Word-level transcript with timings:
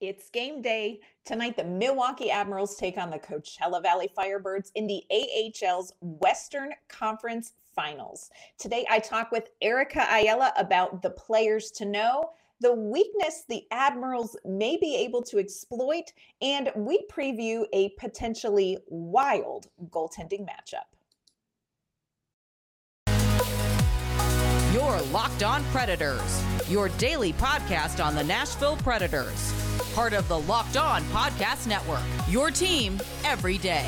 It's 0.00 0.30
game 0.30 0.62
day. 0.62 1.00
Tonight, 1.24 1.56
the 1.56 1.64
Milwaukee 1.64 2.30
Admirals 2.30 2.76
take 2.76 2.96
on 2.98 3.10
the 3.10 3.18
Coachella 3.18 3.82
Valley 3.82 4.08
Firebirds 4.16 4.70
in 4.76 4.86
the 4.86 5.02
AHL's 5.10 5.92
Western 6.00 6.70
Conference 6.88 7.54
Finals. 7.74 8.30
Today, 8.58 8.86
I 8.88 9.00
talk 9.00 9.32
with 9.32 9.50
Erica 9.60 10.06
Ayala 10.08 10.52
about 10.56 11.02
the 11.02 11.10
players 11.10 11.72
to 11.72 11.84
know, 11.84 12.30
the 12.60 12.72
weakness 12.72 13.44
the 13.48 13.64
Admirals 13.72 14.36
may 14.44 14.76
be 14.76 14.94
able 14.96 15.22
to 15.22 15.38
exploit, 15.38 16.12
and 16.42 16.70
we 16.76 17.04
preview 17.10 17.64
a 17.72 17.88
potentially 17.90 18.78
wild 18.86 19.66
goaltending 19.90 20.46
matchup. 20.46 20.86
Your 24.72 25.00
Locked 25.12 25.42
On 25.42 25.64
Predators, 25.72 26.44
your 26.68 26.88
daily 26.90 27.32
podcast 27.32 28.04
on 28.04 28.14
the 28.14 28.24
Nashville 28.24 28.76
Predators 28.76 29.67
part 29.98 30.12
of 30.12 30.28
the 30.28 30.38
Locked 30.38 30.76
On 30.76 31.02
Podcast 31.06 31.66
Network. 31.66 32.04
Your 32.28 32.52
team 32.52 33.00
every 33.24 33.58
day. 33.58 33.84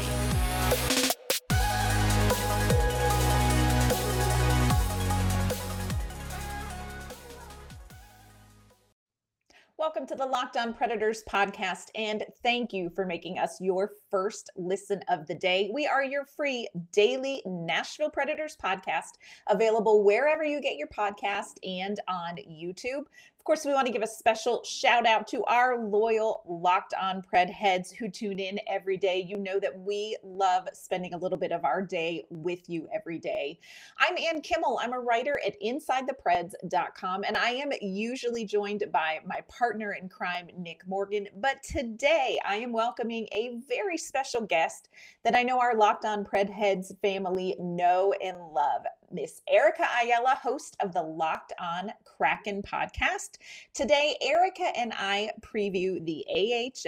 Welcome 9.77 10.05
to 10.09 10.17
the 10.17 10.27
Locked 10.27 10.57
On 10.57 10.75
Predators 10.75 11.23
podcast, 11.31 11.91
and 11.95 12.25
thank 12.43 12.73
you 12.73 12.91
for 12.91 13.07
making 13.07 13.39
us 13.39 13.61
your 13.61 13.93
first 14.11 14.51
listen 14.57 15.01
of 15.09 15.27
the 15.27 15.35
day. 15.35 15.71
We 15.73 15.87
are 15.87 16.05
your 16.05 16.25
free 16.25 16.69
daily 16.93 17.43
Nashville 17.47 18.11
Predators 18.11 18.57
podcast, 18.63 19.19
available 19.49 20.03
wherever 20.05 20.45
you 20.45 20.61
get 20.61 20.77
your 20.77 20.89
podcast 20.89 21.55
and 21.63 21.99
on 22.09 22.37
YouTube. 22.37 23.07
Of 23.41 23.45
course, 23.45 23.65
we 23.65 23.73
want 23.73 23.87
to 23.87 23.93
give 23.93 24.03
a 24.03 24.07
special 24.07 24.63
shout 24.65 25.07
out 25.07 25.27
to 25.29 25.43
our 25.45 25.83
loyal 25.83 26.43
Locked 26.47 26.93
On 27.01 27.23
Pred 27.23 27.49
heads 27.49 27.91
who 27.91 28.11
tune 28.11 28.39
in 28.39 28.61
every 28.69 28.99
day. 28.99 29.25
You 29.27 29.39
know 29.39 29.59
that 29.61 29.81
we 29.81 30.15
love 30.23 30.69
spending 30.75 31.15
a 31.15 31.17
little 31.17 31.39
bit 31.39 31.51
of 31.51 31.65
our 31.65 31.81
day 31.81 32.27
with 32.29 32.69
you 32.69 32.87
every 32.95 33.19
day. 33.19 33.59
I'm 33.99 34.19
Ann 34.19 34.43
Kimmel. 34.43 34.79
I'm 34.83 34.93
a 34.93 35.01
writer 35.01 35.41
at 35.45 35.59
InsideThePreds.com, 35.63 37.25
and 37.25 37.39
I 37.39 37.53
am 37.53 37.71
usually 37.81 38.45
joined 38.45 38.85
by 38.93 39.21
my 39.25 39.41
partner 39.49 39.95
in 39.95 40.11
crime, 40.11 40.51
Nick 40.59 40.87
Morgan. 40.87 41.27
But 41.39 41.63
today 41.63 42.39
I 42.47 42.57
am 42.57 42.75
welcoming 42.75 43.27
a 43.33 43.59
very 43.67 43.97
special 44.01 44.43
guest 44.43 44.89
that 45.25 45.37
I 45.37 45.43
know 45.43 45.61
our 45.61 45.77
Locked 45.77 46.05
On 46.05 46.25
Pred 46.25 46.51
heads 46.51 46.93
family 47.03 47.57
know 47.61 48.13
and 48.23 48.37
love. 48.53 48.83
Miss 49.13 49.43
Erica 49.49 49.87
Ayala, 50.03 50.39
host 50.43 50.77
of 50.81 50.93
the 50.93 51.03
Locked 51.03 51.53
On 51.61 51.93
Kraken 52.05 52.63
podcast. 52.63 53.39
Today, 53.75 54.17
Erica 54.21 54.77
and 54.77 54.93
I 54.97 55.31
preview 55.41 56.05
the 56.05 56.25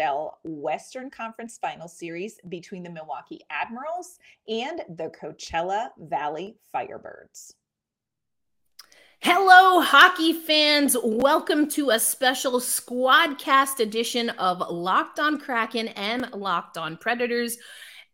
AHL 0.00 0.38
Western 0.44 1.10
Conference 1.10 1.58
Final 1.58 1.88
Series 1.88 2.38
between 2.48 2.82
the 2.82 2.90
Milwaukee 2.90 3.40
Admirals 3.50 4.18
and 4.48 4.82
the 4.88 5.10
Coachella 5.10 5.88
Valley 5.98 6.56
Firebirds. 6.74 7.54
Hello, 9.24 9.80
hockey 9.80 10.32
fans. 10.32 10.96
Welcome 11.00 11.68
to 11.68 11.90
a 11.90 12.00
special 12.00 12.58
squadcast 12.58 13.78
edition 13.78 14.30
of 14.30 14.58
Locked 14.68 15.20
on 15.20 15.38
Kraken 15.38 15.86
and 15.90 16.28
Locked 16.32 16.76
on 16.76 16.96
Predators. 16.96 17.56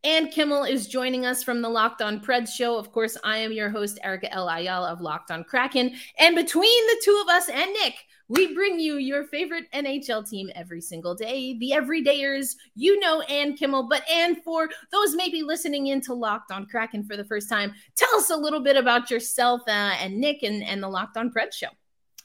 Ann 0.04 0.28
Kimmel 0.28 0.64
is 0.64 0.86
joining 0.86 1.24
us 1.24 1.42
from 1.42 1.62
the 1.62 1.68
Locked 1.70 2.02
On 2.02 2.20
Preds 2.20 2.50
show. 2.50 2.76
Of 2.76 2.92
course, 2.92 3.16
I 3.24 3.38
am 3.38 3.52
your 3.52 3.70
host, 3.70 3.98
Erica 4.04 4.30
L. 4.34 4.50
Ayala 4.50 4.92
of 4.92 5.00
Locked 5.00 5.30
On 5.30 5.44
Kraken. 5.44 5.94
And 6.18 6.36
between 6.36 6.86
the 6.88 7.00
two 7.02 7.24
of 7.26 7.34
us 7.34 7.48
and 7.48 7.72
Nick, 7.72 7.94
we 8.28 8.54
bring 8.54 8.78
you 8.78 8.96
your 8.96 9.24
favorite 9.24 9.64
NHL 9.72 10.28
team 10.28 10.50
every 10.54 10.80
single 10.80 11.14
day, 11.14 11.56
the 11.58 11.72
everydayers. 11.74 12.56
You 12.74 13.00
know 13.00 13.22
Ann 13.22 13.56
Kimmel, 13.56 13.88
but 13.88 14.08
Ann, 14.08 14.36
for 14.42 14.68
those 14.92 15.14
maybe 15.14 15.42
listening 15.42 15.88
in 15.88 16.00
to 16.02 16.14
Locked 16.14 16.50
On 16.50 16.66
Kraken 16.66 17.04
for 17.04 17.16
the 17.16 17.24
first 17.24 17.48
time, 17.48 17.74
tell 17.96 18.14
us 18.16 18.30
a 18.30 18.36
little 18.36 18.60
bit 18.60 18.76
about 18.76 19.10
yourself 19.10 19.62
uh, 19.66 19.70
and 20.00 20.18
Nick 20.18 20.42
and, 20.42 20.62
and 20.62 20.82
the 20.82 20.88
Locked 20.88 21.16
On 21.16 21.30
Preds 21.30 21.54
show. 21.54 21.68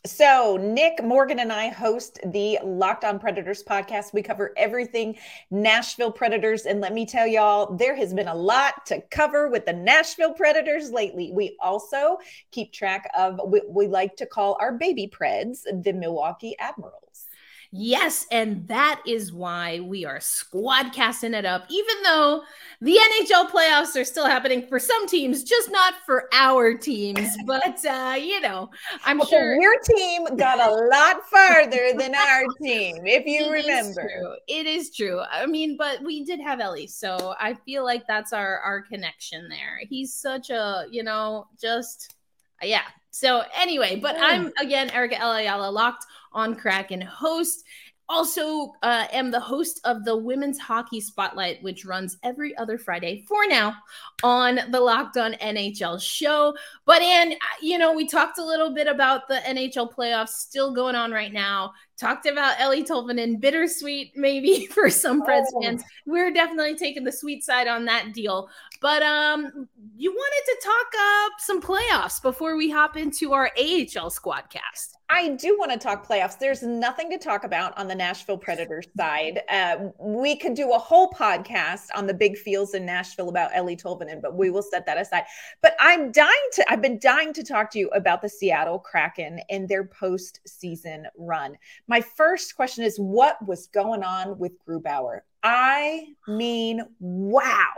So, 0.06 0.58
Nick 0.58 1.02
Morgan 1.02 1.40
and 1.40 1.50
I 1.50 1.70
host 1.70 2.20
the 2.26 2.60
Locked 2.62 3.06
On 3.06 3.18
Predators 3.18 3.64
podcast. 3.64 4.12
We 4.12 4.22
cover 4.22 4.52
everything 4.58 5.16
Nashville 5.50 6.12
Predators. 6.12 6.66
And 6.66 6.82
let 6.82 6.92
me 6.92 7.06
tell 7.06 7.26
y'all, 7.26 7.74
there 7.78 7.96
has 7.96 8.14
been 8.14 8.28
a 8.28 8.36
lot 8.36 8.86
to 8.88 9.00
cover 9.12 9.48
with 9.48 9.66
the 9.66 9.72
Nashville 9.72 10.34
Predators 10.34 10.92
lately. 10.92 11.32
We 11.32 11.56
also 11.62 12.18
keep 12.52 12.74
track 12.74 13.10
of 13.18 13.40
what 13.46 13.70
we 13.70 13.88
like 13.88 14.18
to 14.18 14.26
call 14.26 14.58
our 14.60 14.74
baby 14.74 15.08
Preds, 15.08 15.62
the 15.64 15.94
Milwaukee 15.94 16.58
Admirals. 16.60 17.28
Yes, 17.76 18.28
and 18.30 18.68
that 18.68 19.02
is 19.08 19.34
why 19.34 19.80
we 19.80 20.06
are 20.06 20.20
squad 20.20 20.94
casting 20.94 21.34
it 21.34 21.44
up, 21.44 21.66
even 21.70 22.04
though 22.04 22.44
the 22.82 22.96
NHL 22.96 23.50
playoffs 23.50 24.00
are 24.00 24.04
still 24.04 24.28
happening 24.28 24.68
for 24.68 24.78
some 24.78 25.08
teams, 25.08 25.44
just 25.44 25.72
not 25.72 25.96
for 26.06 26.30
our 26.34 26.76
teams. 26.76 27.36
But 27.48 27.84
uh, 27.84 28.16
you 28.16 28.42
know, 28.42 28.70
I'm 29.04 29.18
well, 29.18 29.28
sure 29.28 29.60
your 29.60 29.80
team 29.80 30.38
got 30.38 30.60
a 30.60 30.72
lot 30.72 31.28
farther 31.32 31.94
than 31.98 32.14
our 32.30 32.44
team, 32.62 33.08
if 33.08 33.26
you 33.26 33.46
it 33.46 33.64
remember. 33.64 34.08
Is 34.48 34.60
it 34.60 34.68
is 34.68 34.96
true. 34.96 35.22
I 35.22 35.48
mean, 35.48 35.76
but 35.76 36.04
we 36.04 36.24
did 36.24 36.42
have 36.42 36.60
Eeli, 36.60 36.88
so 36.88 37.34
I 37.40 37.56
feel 37.56 37.84
like 37.84 38.06
that's 38.08 38.34
our 38.34 38.60
our 38.60 38.84
connection 38.84 39.50
there. 39.50 39.80
He's 39.90 40.14
such 40.14 40.52
a, 40.52 40.86
you 40.92 41.02
know, 41.02 41.48
just 41.60 42.14
yeah. 42.62 42.84
So 43.14 43.44
anyway, 43.56 43.96
but 43.96 44.16
I'm 44.20 44.52
again 44.60 44.90
Erica 44.90 45.24
Ayala 45.24 45.70
locked 45.70 46.08
on 46.34 46.56
Kraken 46.56 47.00
host. 47.00 47.64
Also, 48.10 48.74
uh, 48.82 49.06
am 49.14 49.30
the 49.30 49.40
host 49.40 49.80
of 49.86 50.04
the 50.04 50.18
Women's 50.18 50.60
Hockey 50.60 51.00
Spotlight, 51.00 51.62
which 51.62 51.86
runs 51.86 52.18
every 52.24 52.58
other 52.58 52.78
Friday 52.78 53.24
for 53.28 53.48
now 53.48 53.76
on 54.24 54.60
the 54.72 54.80
Locked 54.80 55.18
On 55.18 55.34
NHL 55.34 56.02
show. 56.02 56.54
But, 56.86 57.02
and 57.02 57.36
you 57.62 57.78
know, 57.78 57.94
we 57.94 58.08
talked 58.08 58.40
a 58.40 58.46
little 58.46 58.74
bit 58.74 58.88
about 58.88 59.28
the 59.28 59.36
NHL 59.36 59.94
playoffs 59.94 60.30
still 60.30 60.74
going 60.74 60.96
on 60.96 61.12
right 61.12 61.32
now 61.32 61.74
talked 61.98 62.26
about 62.26 62.58
Eeli 62.58 62.86
Tolvanen, 62.86 63.40
bittersweet 63.40 64.12
maybe 64.16 64.66
for 64.72 64.90
some 64.90 65.22
Preds 65.22 65.46
oh. 65.56 65.62
fans. 65.62 65.84
We're 66.06 66.32
definitely 66.32 66.76
taking 66.76 67.04
the 67.04 67.12
sweet 67.12 67.44
side 67.44 67.68
on 67.68 67.86
that 67.86 68.14
deal. 68.14 68.50
But 68.82 69.04
um, 69.04 69.68
you 69.96 70.12
wanted 70.12 70.52
to 70.52 70.68
talk 70.68 70.88
up 71.00 71.32
some 71.40 71.62
playoffs 71.62 72.22
before 72.22 72.58
we 72.58 72.70
hop 72.70 72.98
into 72.98 73.34
our 73.34 73.52
AHL 73.58 74.10
squad 74.10 74.50
cast. 74.50 74.98
I 75.14 75.30
do 75.30 75.56
want 75.60 75.72
to 75.72 75.78
talk 75.78 76.08
playoffs. 76.08 76.40
There's 76.40 76.64
nothing 76.64 77.12
to 77.12 77.20
talk 77.20 77.44
about 77.44 77.78
on 77.78 77.88
the 77.88 77.94
Nashville 77.94 78.38
Predators 78.38 78.88
side. 78.98 79.42
Uh, 79.48 79.90
we 80.00 80.36
could 80.36 80.56
do 80.56 80.74
a 80.74 80.80
whole 80.80 81.12
podcast 81.12 81.88
on 81.94 82.08
the 82.08 82.14
big 82.16 82.36
fields 82.36 82.74
in 82.74 82.84
Nashville 82.84 83.30
about 83.30 83.52
Eeli 83.52 83.80
Tolvanen, 83.80 84.24
but 84.24 84.36
we 84.36 84.50
will 84.50 84.64
set 84.64 84.88
that 84.88 84.98
aside. 84.98 85.26
But 85.62 85.76
I'm 85.80 86.12
dying 86.12 86.32
to, 86.54 86.66
I've 86.72 86.82
been 86.82 86.98
dying 86.98 87.32
to 87.34 87.44
talk 87.44 87.70
to 87.72 87.80
you 87.80 87.90
about 87.90 88.24
the 88.24 88.30
Seattle 88.30 88.80
Kraken 88.80 89.40
and 89.52 89.70
their 89.70 89.84
postseason 89.84 91.04
run. 91.16 91.58
My 91.88 92.02
first 92.02 92.56
question 92.56 92.84
is 92.84 92.98
what 92.98 93.46
was 93.46 93.68
going 93.68 94.04
on 94.04 94.38
with 94.38 94.54
Grubauer? 94.66 95.22
I 95.44 96.08
mean, 96.28 96.82
wow. 97.00 97.74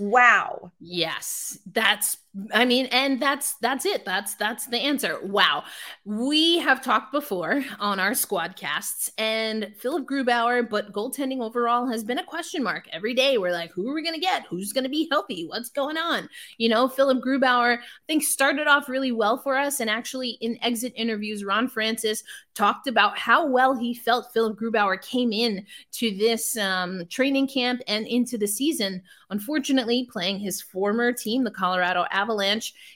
Wow. 0.00 0.72
Yes. 0.80 1.58
That's 1.70 2.16
I 2.54 2.64
mean, 2.64 2.86
and 2.86 3.20
that's 3.20 3.54
that's 3.56 3.84
it. 3.84 4.06
That's 4.06 4.36
that's 4.36 4.66
the 4.66 4.78
answer. 4.78 5.18
Wow. 5.22 5.64
We 6.06 6.58
have 6.58 6.82
talked 6.82 7.12
before 7.12 7.62
on 7.78 8.00
our 8.00 8.14
squad 8.14 8.56
casts 8.56 9.10
and 9.18 9.70
Philip 9.76 10.06
Grubauer, 10.06 10.68
but 10.68 10.92
goaltending 10.92 11.42
overall 11.42 11.86
has 11.88 12.02
been 12.02 12.18
a 12.18 12.24
question 12.24 12.62
mark. 12.62 12.88
Every 12.90 13.12
day 13.12 13.36
we're 13.36 13.52
like, 13.52 13.70
who 13.72 13.86
are 13.90 13.94
we 13.94 14.02
gonna 14.02 14.18
get? 14.18 14.46
Who's 14.48 14.72
gonna 14.72 14.88
be 14.88 15.08
healthy? 15.10 15.46
What's 15.46 15.68
going 15.68 15.98
on? 15.98 16.26
You 16.56 16.70
know, 16.70 16.88
Philip 16.88 17.22
Grubauer, 17.22 17.76
I 17.76 17.80
think 18.06 18.22
started 18.22 18.66
off 18.66 18.88
really 18.88 19.12
well 19.12 19.36
for 19.36 19.58
us. 19.58 19.80
And 19.80 19.90
actually 19.90 20.38
in 20.40 20.58
exit 20.62 20.94
interviews, 20.96 21.44
Ron 21.44 21.68
Francis 21.68 22.24
talked 22.54 22.86
about 22.86 23.18
how 23.18 23.46
well 23.46 23.74
he 23.74 23.94
felt 23.94 24.32
Philip 24.32 24.58
Grubauer 24.58 25.00
came 25.00 25.32
in 25.32 25.64
to 25.92 26.16
this 26.16 26.56
um, 26.56 27.04
training 27.08 27.48
camp 27.48 27.80
and 27.88 28.06
into 28.06 28.36
the 28.36 28.46
season. 28.46 29.02
Unfortunately, 29.30 30.08
playing 30.10 30.38
his 30.38 30.60
former 30.60 31.12
team, 31.12 31.44
the 31.44 31.50
Colorado 31.50 32.04
Avalanche, 32.10 32.21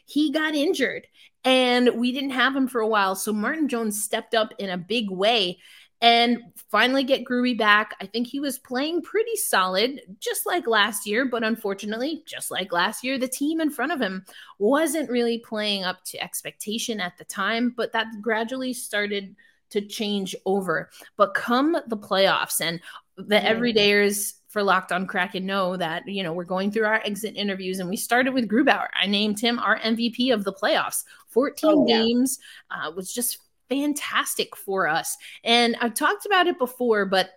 he 0.04 0.30
got 0.30 0.54
injured 0.54 1.06
and 1.44 1.90
we 1.96 2.12
didn't 2.12 2.30
have 2.30 2.56
him 2.56 2.68
for 2.68 2.80
a 2.80 2.88
while. 2.88 3.14
So 3.14 3.32
Martin 3.32 3.68
Jones 3.68 4.02
stepped 4.02 4.34
up 4.34 4.52
in 4.58 4.70
a 4.70 4.78
big 4.78 5.10
way 5.10 5.58
and 6.00 6.38
finally 6.70 7.04
get 7.04 7.24
Groovy 7.24 7.56
back. 7.56 7.94
I 8.00 8.06
think 8.06 8.26
he 8.26 8.40
was 8.40 8.58
playing 8.58 9.02
pretty 9.02 9.36
solid, 9.36 10.00
just 10.20 10.44
like 10.44 10.66
last 10.66 11.06
year, 11.06 11.24
but 11.24 11.42
unfortunately, 11.42 12.22
just 12.26 12.50
like 12.50 12.72
last 12.72 13.02
year, 13.02 13.18
the 13.18 13.28
team 13.28 13.60
in 13.60 13.70
front 13.70 13.92
of 13.92 14.00
him 14.00 14.24
wasn't 14.58 15.10
really 15.10 15.38
playing 15.38 15.84
up 15.84 16.04
to 16.06 16.22
expectation 16.22 17.00
at 17.00 17.16
the 17.16 17.24
time, 17.24 17.72
but 17.76 17.92
that 17.92 18.08
gradually 18.20 18.72
started 18.72 19.36
to 19.70 19.80
change 19.80 20.36
over. 20.44 20.90
But 21.16 21.34
come 21.34 21.76
the 21.86 21.96
playoffs 21.96 22.60
and 22.60 22.80
the 23.16 23.36
everydayers 23.36 24.34
for 24.56 24.62
Locked 24.62 24.90
on 24.90 25.06
Kraken 25.06 25.44
know 25.44 25.76
that, 25.76 26.08
you 26.08 26.22
know, 26.22 26.32
we're 26.32 26.44
going 26.44 26.70
through 26.70 26.86
our 26.86 27.02
exit 27.04 27.36
interviews 27.36 27.78
and 27.78 27.90
we 27.90 27.96
started 27.98 28.32
with 28.32 28.48
Grubauer. 28.48 28.86
I 28.98 29.06
named 29.06 29.38
him 29.38 29.58
our 29.58 29.78
MVP 29.80 30.32
of 30.32 30.44
the 30.44 30.52
playoffs. 30.54 31.04
14 31.28 31.70
oh, 31.70 31.86
yeah. 31.86 31.98
games 31.98 32.38
uh, 32.70 32.90
was 32.92 33.12
just 33.12 33.36
fantastic 33.68 34.56
for 34.56 34.88
us. 34.88 35.14
And 35.44 35.76
I've 35.82 35.92
talked 35.92 36.24
about 36.24 36.46
it 36.46 36.58
before, 36.58 37.04
but 37.04 37.32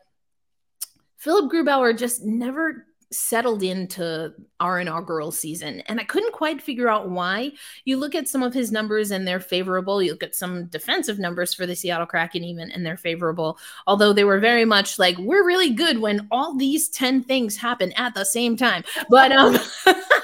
Philip 1.17 1.51
Grubauer 1.51 1.97
just 1.97 2.23
never 2.23 2.85
settled 3.11 3.63
into 3.63 4.33
our 4.59 4.79
inaugural 4.79 5.31
season. 5.31 5.81
And 5.87 5.99
I 5.99 6.03
couldn't 6.03 6.33
quite 6.33 6.61
figure 6.61 6.89
out 6.89 7.09
why. 7.09 7.51
You 7.85 7.97
look 7.97 8.13
at 8.13 8.27
some 8.27 8.43
of 8.43 8.53
his 8.53 8.71
numbers 8.71 9.11
and 9.11 9.27
they're 9.27 9.39
favorable. 9.39 10.01
You 10.01 10.11
look 10.11 10.23
at 10.23 10.35
some 10.35 10.65
defensive 10.67 11.17
numbers 11.17 11.53
for 11.53 11.65
the 11.65 11.75
Seattle 11.75 12.05
Kraken, 12.05 12.43
even, 12.43 12.71
and 12.71 12.85
they're 12.85 12.97
favorable. 12.97 13.57
Although 13.87 14.13
they 14.13 14.23
were 14.23 14.39
very 14.39 14.65
much 14.65 14.99
like, 14.99 15.17
we're 15.17 15.45
really 15.45 15.71
good 15.71 15.99
when 15.99 16.27
all 16.29 16.55
these 16.55 16.89
10 16.89 17.23
things 17.23 17.57
happen 17.57 17.91
at 17.93 18.13
the 18.13 18.25
same 18.25 18.55
time. 18.55 18.83
But 19.09 19.31
um 19.31 19.57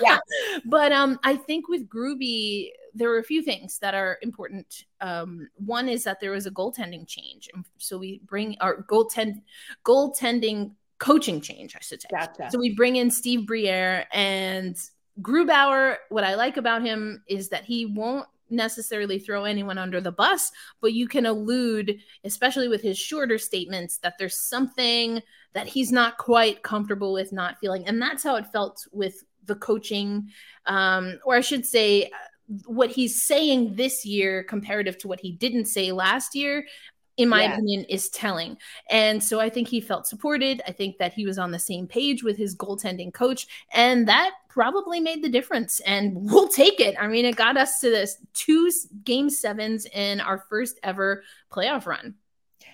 yeah. 0.02 0.20
but 0.66 0.92
um 0.92 1.20
I 1.24 1.36
think 1.36 1.68
with 1.68 1.90
groovy 1.90 2.70
there 2.96 3.10
were 3.10 3.20
a 3.20 3.24
few 3.24 3.42
things 3.42 3.78
that 3.80 3.94
are 3.94 4.18
important. 4.22 4.86
Um, 5.02 5.50
one 5.56 5.90
is 5.90 6.06
that 6.06 6.22
there 6.22 6.32
was 6.32 6.46
a 6.46 6.52
goaltending 6.52 7.06
change. 7.06 7.50
So 7.78 7.98
we 7.98 8.22
bring 8.26 8.56
our 8.62 8.84
goaltend 8.84 9.42
goaltending 9.84 10.72
coaching 11.06 11.40
change, 11.40 11.76
I 11.76 11.80
should 11.82 12.02
say. 12.02 12.08
Gotcha. 12.10 12.50
So 12.50 12.58
we 12.58 12.74
bring 12.74 12.96
in 12.96 13.12
Steve 13.12 13.46
Briere 13.46 14.08
and 14.12 14.76
Grubauer. 15.22 15.98
What 16.10 16.24
I 16.24 16.34
like 16.34 16.58
about 16.58 16.82
him 16.82 17.24
is 17.30 17.50
that 17.50 17.64
he 17.64 17.86
won't 17.86 18.28
necessarily 18.50 19.20
throw 19.20 19.46
anyone 19.46 19.78
under 19.78 20.02
the 20.02 20.12
bus, 20.12 20.52
but 20.82 20.94
you 20.94 21.08
can 21.08 21.28
allude, 21.28 22.00
especially 22.24 22.68
with 22.68 22.82
his 22.82 22.98
shorter 22.98 23.38
statements, 23.38 23.98
that 24.00 24.16
there's 24.18 24.40
something 24.40 25.22
that 25.54 25.68
he's 25.68 25.92
not 25.92 26.18
quite 26.18 26.64
comfortable 26.64 27.14
with 27.14 27.32
not 27.32 27.60
feeling. 27.60 27.86
And 27.88 28.02
that's 28.02 28.24
how 28.24 28.36
it 28.36 28.48
felt 28.48 28.86
with 28.92 29.24
the 29.46 29.56
coaching, 29.56 30.30
um, 30.66 31.20
or 31.24 31.36
I 31.36 31.42
should 31.42 31.66
say, 31.66 32.10
what 32.66 32.92
he's 32.92 33.26
saying 33.26 33.76
this 33.76 34.06
year 34.06 34.44
comparative 34.44 34.98
to 35.00 35.08
what 35.08 35.20
he 35.20 35.32
didn't 35.32 35.66
say 35.66 35.92
last 35.92 36.36
year 36.36 36.66
in 37.18 37.30
my 37.30 37.44
opinion, 37.44 37.86
is 37.86 38.10
telling. 38.10 38.58
And 38.90 39.24
so 39.24 39.40
I 39.40 39.50
think 39.50 39.68
he 39.68 39.80
felt 39.80 40.08
supported. 40.08 40.62
I 40.68 40.72
think 40.72 40.98
that 40.98 41.14
he 41.14 41.26
was 41.26 41.38
on 41.38 41.52
the 41.52 41.60
same 41.60 41.88
page 41.88 42.24
with 42.24 42.38
his 42.38 42.56
goaltending 42.56 43.14
coach, 43.14 43.48
and 43.74 44.08
that 44.08 44.32
probably 44.50 45.00
made 45.00 45.24
the 45.24 45.30
difference. 45.30 45.80
And 45.82 46.14
we'll 46.16 46.48
take 46.48 46.80
it. 46.80 46.96
I 47.00 47.08
mean, 47.08 47.26
it 47.26 47.36
got 47.36 47.58
us 47.58 47.80
to 47.80 47.90
this 47.90 48.18
two 48.34 48.72
game 49.04 49.30
sevens 49.30 49.86
in 49.86 50.20
our 50.22 50.40
first 50.50 50.80
ever 50.84 51.24
playoff 51.52 51.86
run. 51.86 52.16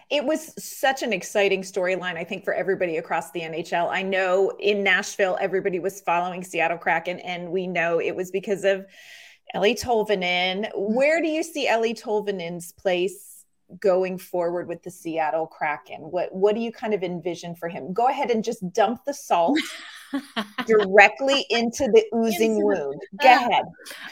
It 0.10 0.26
was 0.26 0.54
such 0.62 1.04
an 1.04 1.14
exciting 1.14 1.62
storyline, 1.62 2.18
I 2.18 2.26
think, 2.26 2.44
for 2.44 2.54
everybody 2.54 2.98
across 2.98 3.32
the 3.32 3.42
NHL. 3.42 3.90
I 3.90 4.02
know 4.02 4.52
in 4.60 4.84
Nashville, 4.84 5.38
everybody 5.40 5.80
was 5.80 6.02
following 6.02 6.44
Seattle 6.44 6.78
Kraken, 6.78 7.20
and 7.20 7.50
we 7.50 7.66
know 7.66 8.00
it 8.00 8.14
was 8.16 8.30
because 8.30 8.66
of 8.66 8.86
Eeli 9.56 9.80
Tolvanen. 9.82 10.66
Mm-hmm. 10.66 10.96
Where 10.96 11.22
do 11.22 11.30
you 11.30 11.44
see 11.44 11.68
Eeli 11.68 12.00
Tolvanen's 12.00 12.74
place 12.74 13.41
going 13.80 14.18
forward 14.18 14.68
with 14.68 14.84
the 14.84 14.92
Seattle 14.92 15.48
Kraken? 15.48 16.02
What 16.02 16.34
what 16.34 16.56
do 16.56 16.62
you 16.62 16.72
kind 16.72 16.94
of 16.94 17.04
envision 17.04 17.56
for 17.56 17.70
him? 17.70 17.94
Go 17.94 18.08
ahead 18.08 18.32
and 18.32 18.44
just 18.44 18.72
dump 18.74 19.06
the 19.06 19.14
salt 19.14 19.60
directly 20.66 21.46
into 21.50 21.88
the 21.88 22.04
oozing 22.16 22.56
into 22.56 22.66
wound. 22.66 23.02
Go 23.22 23.34
ahead. 23.34 23.66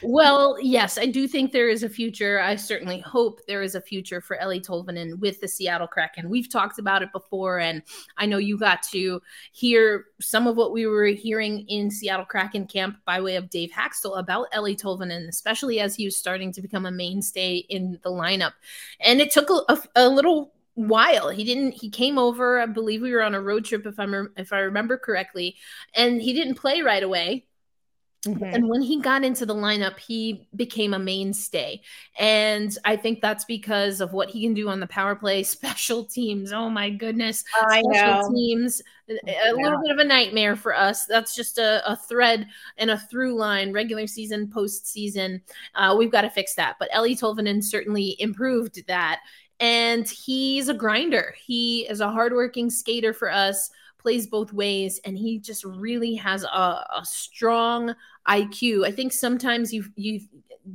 Well, 0.04 0.58
yes, 0.62 0.98
I 0.98 1.06
do 1.06 1.28
think 1.28 1.52
there 1.52 1.70
is 1.70 1.84
a 1.84 1.90
future. 1.90 2.40
I 2.40 2.56
certainly 2.56 3.00
hope 3.00 3.42
there 3.48 3.62
is 3.62 3.76
a 3.76 3.82
future 3.82 4.22
for 4.22 4.38
Eeli 4.38 4.66
Tolvanen 4.66 5.20
with 5.20 5.40
the 5.42 5.48
Seattle 5.48 5.88
Kraken. 5.88 6.30
We've 6.30 6.50
talked 6.50 6.80
about 6.80 7.02
it 7.02 7.12
before, 7.12 7.60
and 7.60 7.82
I 8.18 8.26
know 8.26 8.38
you 8.38 8.58
got 8.58 8.84
to 8.84 9.22
hear 9.52 10.06
some 10.22 10.48
of 10.48 10.58
what 10.58 10.72
we 10.72 10.86
were 10.86 11.08
hearing 11.08 11.66
in 11.68 11.92
Seattle 11.92 12.26
Kraken 12.26 12.68
camp 12.68 12.98
by 13.06 13.22
way 13.22 13.36
of 13.36 13.50
Dave 13.50 13.72
Hakstol 13.72 14.18
about 14.18 14.52
Eeli 14.52 14.80
Tolvanen, 14.80 15.28
especially 15.28 15.80
as 15.80 15.96
he 15.96 16.06
was 16.06 16.16
starting 16.16 16.52
to 16.54 16.62
become 16.62 16.86
a 16.86 16.92
mainstay 16.92 17.58
in 17.70 18.00
the 18.04 18.12
lineup. 18.12 18.54
And 19.00 19.22
it 19.22 19.32
took 19.32 19.49
a, 19.50 19.74
a, 19.74 19.80
a 19.96 20.10
little 20.10 20.54
while. 20.76 21.30
He 21.30 21.44
didn't. 21.44 21.74
He 21.74 21.90
came 21.90 22.18
over. 22.18 22.60
I 22.60 22.66
believe 22.66 23.02
we 23.02 23.12
were 23.14 23.24
on 23.24 23.36
a 23.36 23.42
road 23.42 23.66
trip, 23.66 23.86
if 23.86 24.00
I'm 24.00 24.32
if 24.38 24.54
I 24.54 24.60
remember 24.60 24.98
correctly, 24.98 25.58
and 25.96 26.22
he 26.22 26.34
didn't 26.34 26.56
play 26.56 26.82
right 26.82 27.04
away. 27.04 27.46
Mm-hmm. 28.28 28.44
And 28.44 28.68
when 28.68 28.82
he 28.82 29.00
got 29.00 29.24
into 29.24 29.46
the 29.46 29.56
lineup, 29.56 29.98
he 29.98 30.46
became 30.56 30.94
a 30.94 31.00
mainstay. 31.00 31.82
And 32.18 32.76
I 32.84 32.98
think 32.98 33.22
that's 33.22 33.46
because 33.46 34.02
of 34.02 34.12
what 34.12 34.30
he 34.30 34.42
can 34.42 34.54
do 34.54 34.68
on 34.68 34.80
the 34.80 34.88
power 34.88 35.16
play, 35.16 35.44
special 35.44 36.04
teams. 36.04 36.52
Oh 36.52 36.70
my 36.70 36.90
goodness. 36.90 37.44
I 37.62 37.82
special 37.82 38.30
know. 38.30 38.36
teams, 38.36 38.82
a 39.10 39.14
yeah. 39.26 39.52
little 39.54 39.82
bit 39.82 39.92
of 39.92 40.00
a 40.00 40.04
nightmare 40.04 40.56
for 40.56 40.76
us. 40.76 41.06
That's 41.06 41.34
just 41.34 41.58
a, 41.58 41.82
a 41.90 41.96
thread 41.96 42.48
and 42.78 42.92
a 42.92 42.98
through 42.98 43.36
line, 43.36 43.72
regular 43.72 44.06
season, 44.06 44.48
postseason. 44.48 45.42
Uh, 45.76 45.96
we've 45.98 46.12
got 46.12 46.22
to 46.22 46.30
fix 46.30 46.56
that. 46.56 46.76
But 46.78 46.92
Eeli 46.92 47.18
Tolvanen 47.18 47.64
certainly 47.64 48.18
improved 48.20 48.86
that 48.88 49.22
and 49.60 50.08
he's 50.08 50.70
a 50.70 50.74
grinder. 50.74 51.36
He 51.46 51.82
is 51.90 52.00
a 52.00 52.10
hardworking 52.10 52.70
skater 52.70 53.14
for 53.14 53.32
us, 53.32 53.70
plays 54.00 54.26
both 54.26 54.52
ways, 54.52 55.00
and 55.06 55.18
he 55.18 55.38
just 55.38 55.64
really 55.64 56.16
has 56.16 56.44
a, 56.44 56.48
a 56.48 57.02
strong 57.04 57.94
IQ. 58.28 58.86
I 58.88 58.92
think 58.92 59.14
sometimes 59.14 59.72
you 59.72 59.86
you 59.96 60.22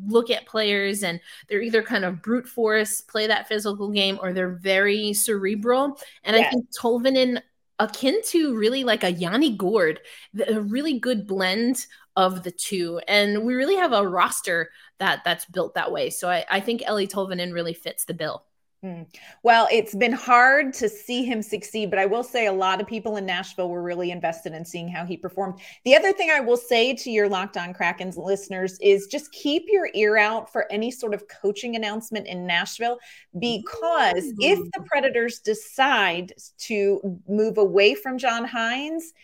look 0.06 0.31
at 0.31 0.47
players 0.47 1.03
and 1.03 1.21
they're 1.49 1.62
either 1.62 1.82
kind 1.82 2.05
of 2.05 2.23
brute 2.23 2.47
force, 2.47 3.00
play 3.00 3.26
that 3.26 3.49
physical 3.49 3.91
game, 3.91 4.19
or 4.23 4.32
they're 4.32 4.56
very 4.56 5.12
cerebral. 5.12 5.99
And 6.25 6.37
yes. 6.37 6.47
I 6.47 6.50
think 6.50 6.67
Tolvanen 6.71 7.41
akin 7.79 8.21
to 8.26 8.56
really 8.56 8.85
like 8.85 9.05
a 9.05 9.12
Yanni 9.12 9.56
Gourde, 9.56 10.00
a 10.49 10.61
really 10.61 10.99
good 10.99 11.27
blend 11.27 11.87
of 12.17 12.43
the 12.43 12.50
two. 12.50 13.00
And 13.09 13.44
we 13.44 13.55
really 13.55 13.77
have 13.77 13.93
a 13.93 14.06
roster 14.06 14.70
that 14.99 15.23
that's 15.25 15.44
built 15.47 15.75
that 15.75 15.91
way. 15.91 16.11
So 16.11 16.29
I, 16.29 16.44
I 16.50 16.61
think 16.61 16.82
Eeli 16.82 17.09
Tolvanen 17.09 17.53
really 17.53 17.75
fits 17.75 18.05
the 18.05 18.15
bill. 18.15 18.44
Hmm. 18.85 19.05
Well, 19.43 19.67
it's 19.73 19.95
been 19.95 20.13
hard 20.13 20.75
to 20.75 20.91
see 20.91 21.25
him 21.25 21.41
succeed, 21.41 21.89
but 21.89 21.99
I 21.99 22.05
will 22.05 22.23
say 22.23 22.49
a 22.49 22.53
lot 22.53 22.83
of 22.83 22.87
people 22.87 23.17
in 23.17 23.25
Nashville 23.25 23.71
were 23.71 23.83
really 23.83 24.11
invested 24.11 24.53
in 24.53 24.63
seeing 24.63 24.89
how 24.89 25.07
he 25.07 25.17
performed. 25.17 25.61
The 25.87 25.97
other 25.97 26.13
thing 26.13 26.29
I 26.31 26.41
will 26.41 26.59
say 26.59 26.93
to 26.97 27.11
your 27.11 27.27
Locked 27.27 27.57
On 27.57 27.73
Krakens 27.73 28.19
listeners 28.19 28.77
is 28.83 29.07
just 29.07 29.33
keep 29.33 29.65
your 29.69 29.89
ear 29.95 30.19
out 30.19 30.53
for 30.53 30.71
any 30.71 30.91
sort 30.91 31.15
of 31.15 31.27
coaching 31.29 31.77
announcement 31.77 32.27
in 32.27 32.47
Nashville 32.47 32.99
because 33.39 34.35
if 34.39 34.59
the 34.59 34.85
Predators 34.85 35.39
decide 35.39 36.35
to 36.59 37.19
move 37.27 37.57
away 37.57 37.95
from 37.95 38.19
John 38.19 38.47
Hynes, 38.47 39.15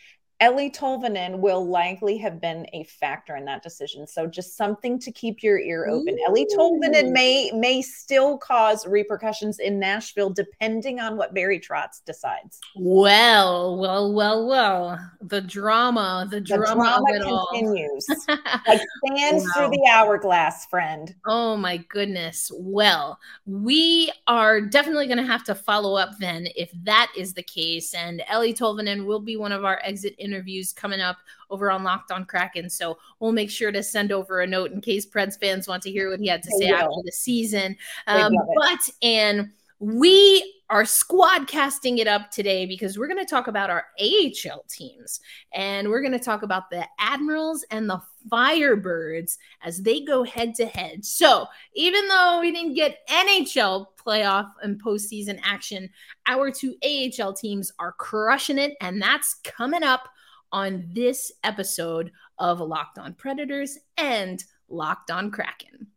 Eeli 0.41 0.75
Tolvanen 0.75 1.39
will 1.39 1.67
likely 1.67 2.17
have 2.17 2.41
been 2.41 2.67
a 2.73 2.85
factor 2.85 3.37
in 3.37 3.45
that 3.45 3.63
decision. 3.63 4.07
So 4.07 4.27
just 4.27 4.57
something 4.57 4.99
to 5.01 5.13
keep 5.13 5.43
your 5.43 5.59
ear 5.59 5.87
open. 5.89 6.19
Ooh. 6.19 6.31
Eeli 6.31 6.47
Tolvanen 6.57 7.13
may 7.13 7.51
may 7.53 7.83
still 7.83 8.39
cause 8.39 8.87
repercussions 8.87 9.59
in 9.59 9.79
Nashville 9.79 10.31
depending 10.31 10.99
on 10.99 11.19
what 11.19 11.35
Barry 11.35 11.61
Trotz 11.61 12.03
decides. 12.07 12.59
Well, 12.75 13.77
well, 13.77 14.13
well, 14.15 14.47
well. 14.47 15.11
The 15.21 15.43
drama, 15.43 16.27
the 16.31 16.41
drama, 16.41 17.01
the 17.07 17.19
drama 17.19 17.47
continues. 17.53 18.07
like 18.67 18.81
sands 19.07 19.45
wow. 19.45 19.51
through 19.55 19.71
the 19.71 19.91
hourglass, 19.91 20.65
friend. 20.67 21.15
Oh 21.27 21.57
my 21.57 21.77
goodness. 21.89 22.51
Well, 22.55 23.19
we 23.45 24.11
are 24.27 24.63
definitely 24.63 25.07
going 25.07 25.19
to 25.19 25.25
have 25.25 25.45
to 25.45 25.55
follow 25.55 25.97
up 25.97 26.19
then 26.19 26.49
if 26.57 26.71
that 26.85 27.13
is 27.17 27.35
the 27.35 27.43
case. 27.43 27.93
And 27.93 28.23
Eeli 28.31 28.57
Tolvanen 28.57 29.05
will 29.05 29.21
be 29.21 29.37
one 29.37 29.53
of 29.53 29.67
our 29.67 29.81
exit 29.85 30.15
interviews 30.31 30.73
coming 30.73 31.01
up 31.01 31.19
over 31.51 31.71
on 31.71 31.85
Locked 31.85 32.11
on 32.11 32.25
Kraken. 32.25 32.71
So 32.71 32.99
we'll 33.19 33.33
make 33.33 33.51
sure 33.51 33.73
to 33.73 33.83
send 33.83 34.13
over 34.13 34.41
a 34.41 34.47
note 34.47 34.73
in 34.73 34.81
case 34.81 35.07
Preds 35.07 35.39
fans 35.39 35.69
want 35.69 35.83
to 35.85 35.91
hear 35.91 36.11
what 36.11 36.21
he 36.21 36.29
had 36.29 36.43
to 36.43 36.51
say 36.59 36.69
after 36.69 37.03
the 37.05 37.13
season. 37.13 37.77
Um, 38.07 38.33
but, 38.57 38.81
and 39.03 39.51
we 39.81 40.61
are 40.69 40.85
squad 40.85 41.49
casting 41.49 41.99
it 41.99 42.07
up 42.07 42.31
today 42.31 42.65
because 42.65 42.97
we're 42.97 43.09
going 43.09 43.19
to 43.19 43.29
talk 43.29 43.49
about 43.49 43.71
our 43.71 43.87
AHL 44.01 44.65
teams 44.69 45.21
and 45.53 45.89
we're 45.89 46.03
going 46.03 46.13
to 46.13 46.19
talk 46.19 46.43
about 46.43 46.71
the 46.71 46.87
Admirals 47.01 47.65
and 47.71 47.91
the 47.91 48.01
Firebirds 48.31 49.39
as 49.63 49.83
they 49.83 50.01
go 50.01 50.23
head 50.23 50.55
to 50.57 50.67
head. 50.67 51.05
So, 51.05 51.47
even 51.75 52.07
though 52.07 52.41
we 52.41 52.53
didn't 52.53 52.75
get 52.75 53.07
NHL 53.09 53.87
playoff 53.97 54.53
and 54.63 54.81
postseason 54.81 55.41
action, 55.43 55.91
our 56.27 56.51
two 56.51 56.77
AHL 56.85 57.33
teams 57.33 57.73
are 57.79 57.93
crushing 57.93 58.59
it, 58.59 58.77
and 58.81 59.01
that's 59.01 59.35
coming 59.43 59.83
up 59.83 60.09
on 60.53 60.89
this 60.93 61.33
episode 61.45 62.13
of 62.39 62.61
Locked 62.61 62.99
On 62.99 63.15
Predators 63.15 63.79
and 63.97 64.43
Locked 64.69 65.11
On 65.11 65.31
Kraken. 65.31 65.89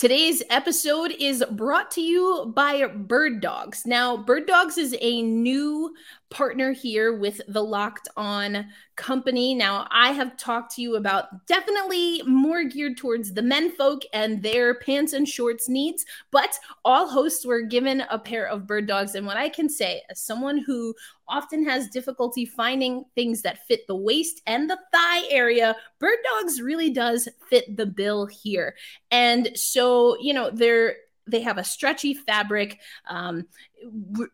Today's 0.00 0.42
episode 0.48 1.14
is 1.20 1.44
brought 1.50 1.90
to 1.90 2.00
you 2.00 2.50
by 2.56 2.86
Bird 2.86 3.42
Dogs. 3.42 3.84
Now, 3.84 4.16
Bird 4.16 4.46
Dogs 4.46 4.78
is 4.78 4.96
a 4.98 5.20
new 5.20 5.94
partner 6.30 6.72
here 6.72 7.16
with 7.16 7.40
the 7.48 7.62
Locked 7.62 8.08
On 8.16 8.66
company. 8.96 9.54
Now, 9.54 9.88
I 9.90 10.12
have 10.12 10.36
talked 10.36 10.74
to 10.76 10.82
you 10.82 10.96
about 10.96 11.46
definitely 11.46 12.22
more 12.22 12.64
geared 12.64 12.96
towards 12.96 13.32
the 13.32 13.42
men 13.42 13.70
folk 13.72 14.02
and 14.12 14.42
their 14.42 14.74
pants 14.74 15.12
and 15.12 15.28
shorts 15.28 15.68
needs, 15.68 16.04
but 16.30 16.58
all 16.84 17.08
hosts 17.08 17.44
were 17.44 17.62
given 17.62 18.02
a 18.10 18.18
pair 18.18 18.46
of 18.46 18.66
bird 18.66 18.86
dogs. 18.86 19.14
And 19.14 19.26
what 19.26 19.36
I 19.36 19.48
can 19.48 19.68
say, 19.68 20.02
as 20.10 20.20
someone 20.20 20.58
who 20.58 20.94
often 21.28 21.64
has 21.64 21.88
difficulty 21.88 22.44
finding 22.44 23.04
things 23.14 23.42
that 23.42 23.66
fit 23.66 23.86
the 23.86 23.96
waist 23.96 24.40
and 24.46 24.68
the 24.68 24.78
thigh 24.92 25.22
area, 25.30 25.74
bird 25.98 26.18
dogs 26.32 26.60
really 26.60 26.90
does 26.90 27.28
fit 27.48 27.76
the 27.76 27.86
bill 27.86 28.26
here. 28.26 28.76
And 29.10 29.50
so, 29.54 30.16
you 30.20 30.32
know, 30.32 30.50
they're 30.50 30.96
they 31.30 31.40
have 31.40 31.58
a 31.58 31.64
stretchy 31.64 32.14
fabric 32.14 32.80
um, 33.08 33.46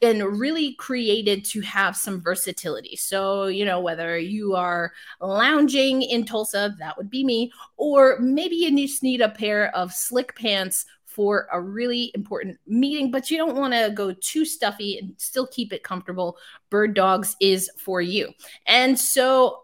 and 0.03 0.23
really 0.39 0.75
created 0.75 1.45
to 1.47 1.61
have 1.61 1.97
some 1.97 2.21
versatility. 2.21 2.97
So, 2.97 3.47
you 3.47 3.65
know, 3.65 3.81
whether 3.81 4.19
you 4.19 4.55
are 4.55 4.93
lounging 5.21 6.03
in 6.03 6.25
Tulsa, 6.25 6.75
that 6.79 6.97
would 6.97 7.11
be 7.11 7.25
me, 7.25 7.53
or 7.77 8.19
maybe 8.21 8.57
you 8.57 8.77
just 8.77 9.03
need 9.03 9.21
a 9.21 9.29
pair 9.29 9.75
of 9.75 9.93
slick 9.93 10.37
pants 10.37 10.87
for 11.05 11.49
a 11.51 11.59
really 11.59 12.13
important 12.15 12.59
meeting, 12.67 13.11
but 13.11 13.31
you 13.31 13.39
don't 13.39 13.57
want 13.57 13.73
to 13.73 13.91
go 13.95 14.13
too 14.13 14.45
stuffy 14.45 14.99
and 14.99 15.15
still 15.17 15.47
keep 15.47 15.73
it 15.73 15.83
comfortable. 15.83 16.37
Bird 16.69 16.95
Dogs 16.95 17.35
is 17.41 17.71
for 17.79 18.03
you. 18.03 18.33
And 18.67 18.99
so 18.99 19.63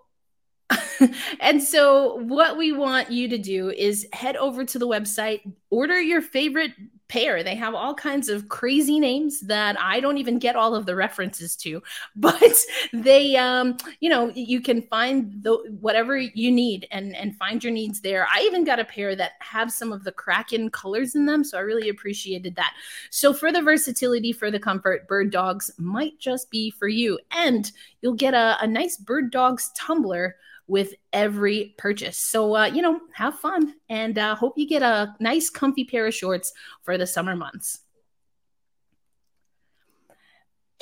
and 1.40 1.62
so, 1.62 2.16
what 2.16 2.56
we 2.56 2.72
want 2.72 3.10
you 3.10 3.28
to 3.28 3.38
do 3.38 3.70
is 3.70 4.06
head 4.12 4.36
over 4.36 4.64
to 4.64 4.78
the 4.78 4.86
website, 4.86 5.40
order 5.70 6.00
your 6.00 6.22
favorite 6.22 6.72
pair. 7.08 7.42
They 7.42 7.54
have 7.56 7.74
all 7.74 7.94
kinds 7.94 8.28
of 8.28 8.48
crazy 8.48 8.98
names 8.98 9.40
that 9.40 9.78
I 9.80 10.00
don't 10.00 10.18
even 10.18 10.38
get 10.38 10.56
all 10.56 10.74
of 10.74 10.86
the 10.86 10.96
references 10.96 11.56
to, 11.56 11.82
but 12.16 12.54
they, 12.92 13.36
um, 13.36 13.76
you 14.00 14.08
know, 14.08 14.30
you 14.34 14.60
can 14.60 14.82
find 14.82 15.42
the 15.42 15.56
whatever 15.80 16.16
you 16.16 16.50
need 16.50 16.86
and 16.90 17.14
and 17.14 17.36
find 17.36 17.62
your 17.62 17.72
needs 17.72 18.00
there. 18.00 18.26
I 18.32 18.42
even 18.42 18.64
got 18.64 18.80
a 18.80 18.84
pair 18.84 19.14
that 19.16 19.32
have 19.40 19.70
some 19.70 19.92
of 19.92 20.04
the 20.04 20.12
Kraken 20.12 20.70
colors 20.70 21.14
in 21.14 21.26
them, 21.26 21.44
so 21.44 21.58
I 21.58 21.62
really 21.62 21.88
appreciated 21.88 22.56
that. 22.56 22.74
So 23.10 23.32
for 23.32 23.52
the 23.52 23.62
versatility, 23.62 24.32
for 24.32 24.50
the 24.50 24.60
comfort, 24.60 25.08
Bird 25.08 25.30
Dogs 25.30 25.70
might 25.78 26.18
just 26.18 26.50
be 26.50 26.70
for 26.70 26.88
you, 26.88 27.18
and 27.30 27.70
you'll 28.00 28.14
get 28.14 28.34
a, 28.34 28.56
a 28.60 28.66
nice 28.66 28.96
Bird 28.96 29.30
Dogs 29.30 29.70
tumbler 29.76 30.36
with 30.66 30.94
every 31.12 31.74
purchase. 31.78 32.18
So, 32.18 32.56
uh, 32.56 32.66
you 32.66 32.82
know, 32.82 33.00
have 33.14 33.38
fun 33.38 33.74
and 33.88 34.18
uh, 34.18 34.34
hope 34.34 34.54
you 34.56 34.66
get 34.66 34.82
a 34.82 35.14
nice, 35.20 35.50
comfy 35.50 35.84
pair 35.84 36.06
of 36.06 36.14
shorts 36.14 36.52
for 36.82 36.96
the 36.96 37.06
summer 37.06 37.36
months. 37.36 37.80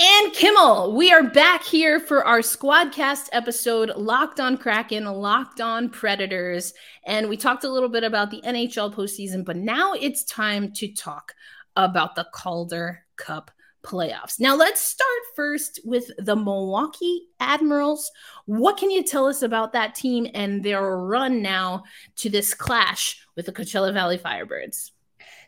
And 0.02 0.32
Kimmel, 0.32 0.96
we 0.96 1.12
are 1.12 1.24
back 1.24 1.62
here 1.62 2.00
for 2.00 2.24
our 2.24 2.38
Squadcast 2.38 3.28
episode, 3.32 3.94
Locked 3.96 4.40
on 4.40 4.56
Kraken, 4.56 5.04
Locked 5.04 5.60
on 5.60 5.90
Predators. 5.90 6.72
And 7.04 7.28
we 7.28 7.36
talked 7.36 7.64
a 7.64 7.68
little 7.68 7.90
bit 7.90 8.02
about 8.02 8.30
the 8.30 8.40
NHL 8.40 8.94
postseason, 8.94 9.44
but 9.44 9.56
now 9.56 9.92
it's 9.92 10.24
time 10.24 10.72
to 10.72 10.88
talk 10.88 11.34
about 11.76 12.14
the 12.14 12.26
Calder 12.32 13.04
Cup 13.16 13.50
playoffs. 13.82 14.38
Now, 14.38 14.56
let's 14.56 14.80
start 14.80 15.08
first 15.34 15.80
with 15.84 16.10
the 16.18 16.36
Milwaukee 16.36 17.26
Admirals. 17.38 18.10
What 18.46 18.76
can 18.76 18.90
you 18.90 19.02
tell 19.02 19.26
us 19.26 19.42
about 19.42 19.72
that 19.72 19.94
team 19.94 20.26
and 20.34 20.62
their 20.62 20.98
run 20.98 21.42
now 21.42 21.84
to 22.16 22.30
this 22.30 22.54
clash 22.54 23.20
with 23.36 23.46
the 23.46 23.52
Coachella 23.52 23.92
Valley 23.92 24.18
Firebirds? 24.18 24.90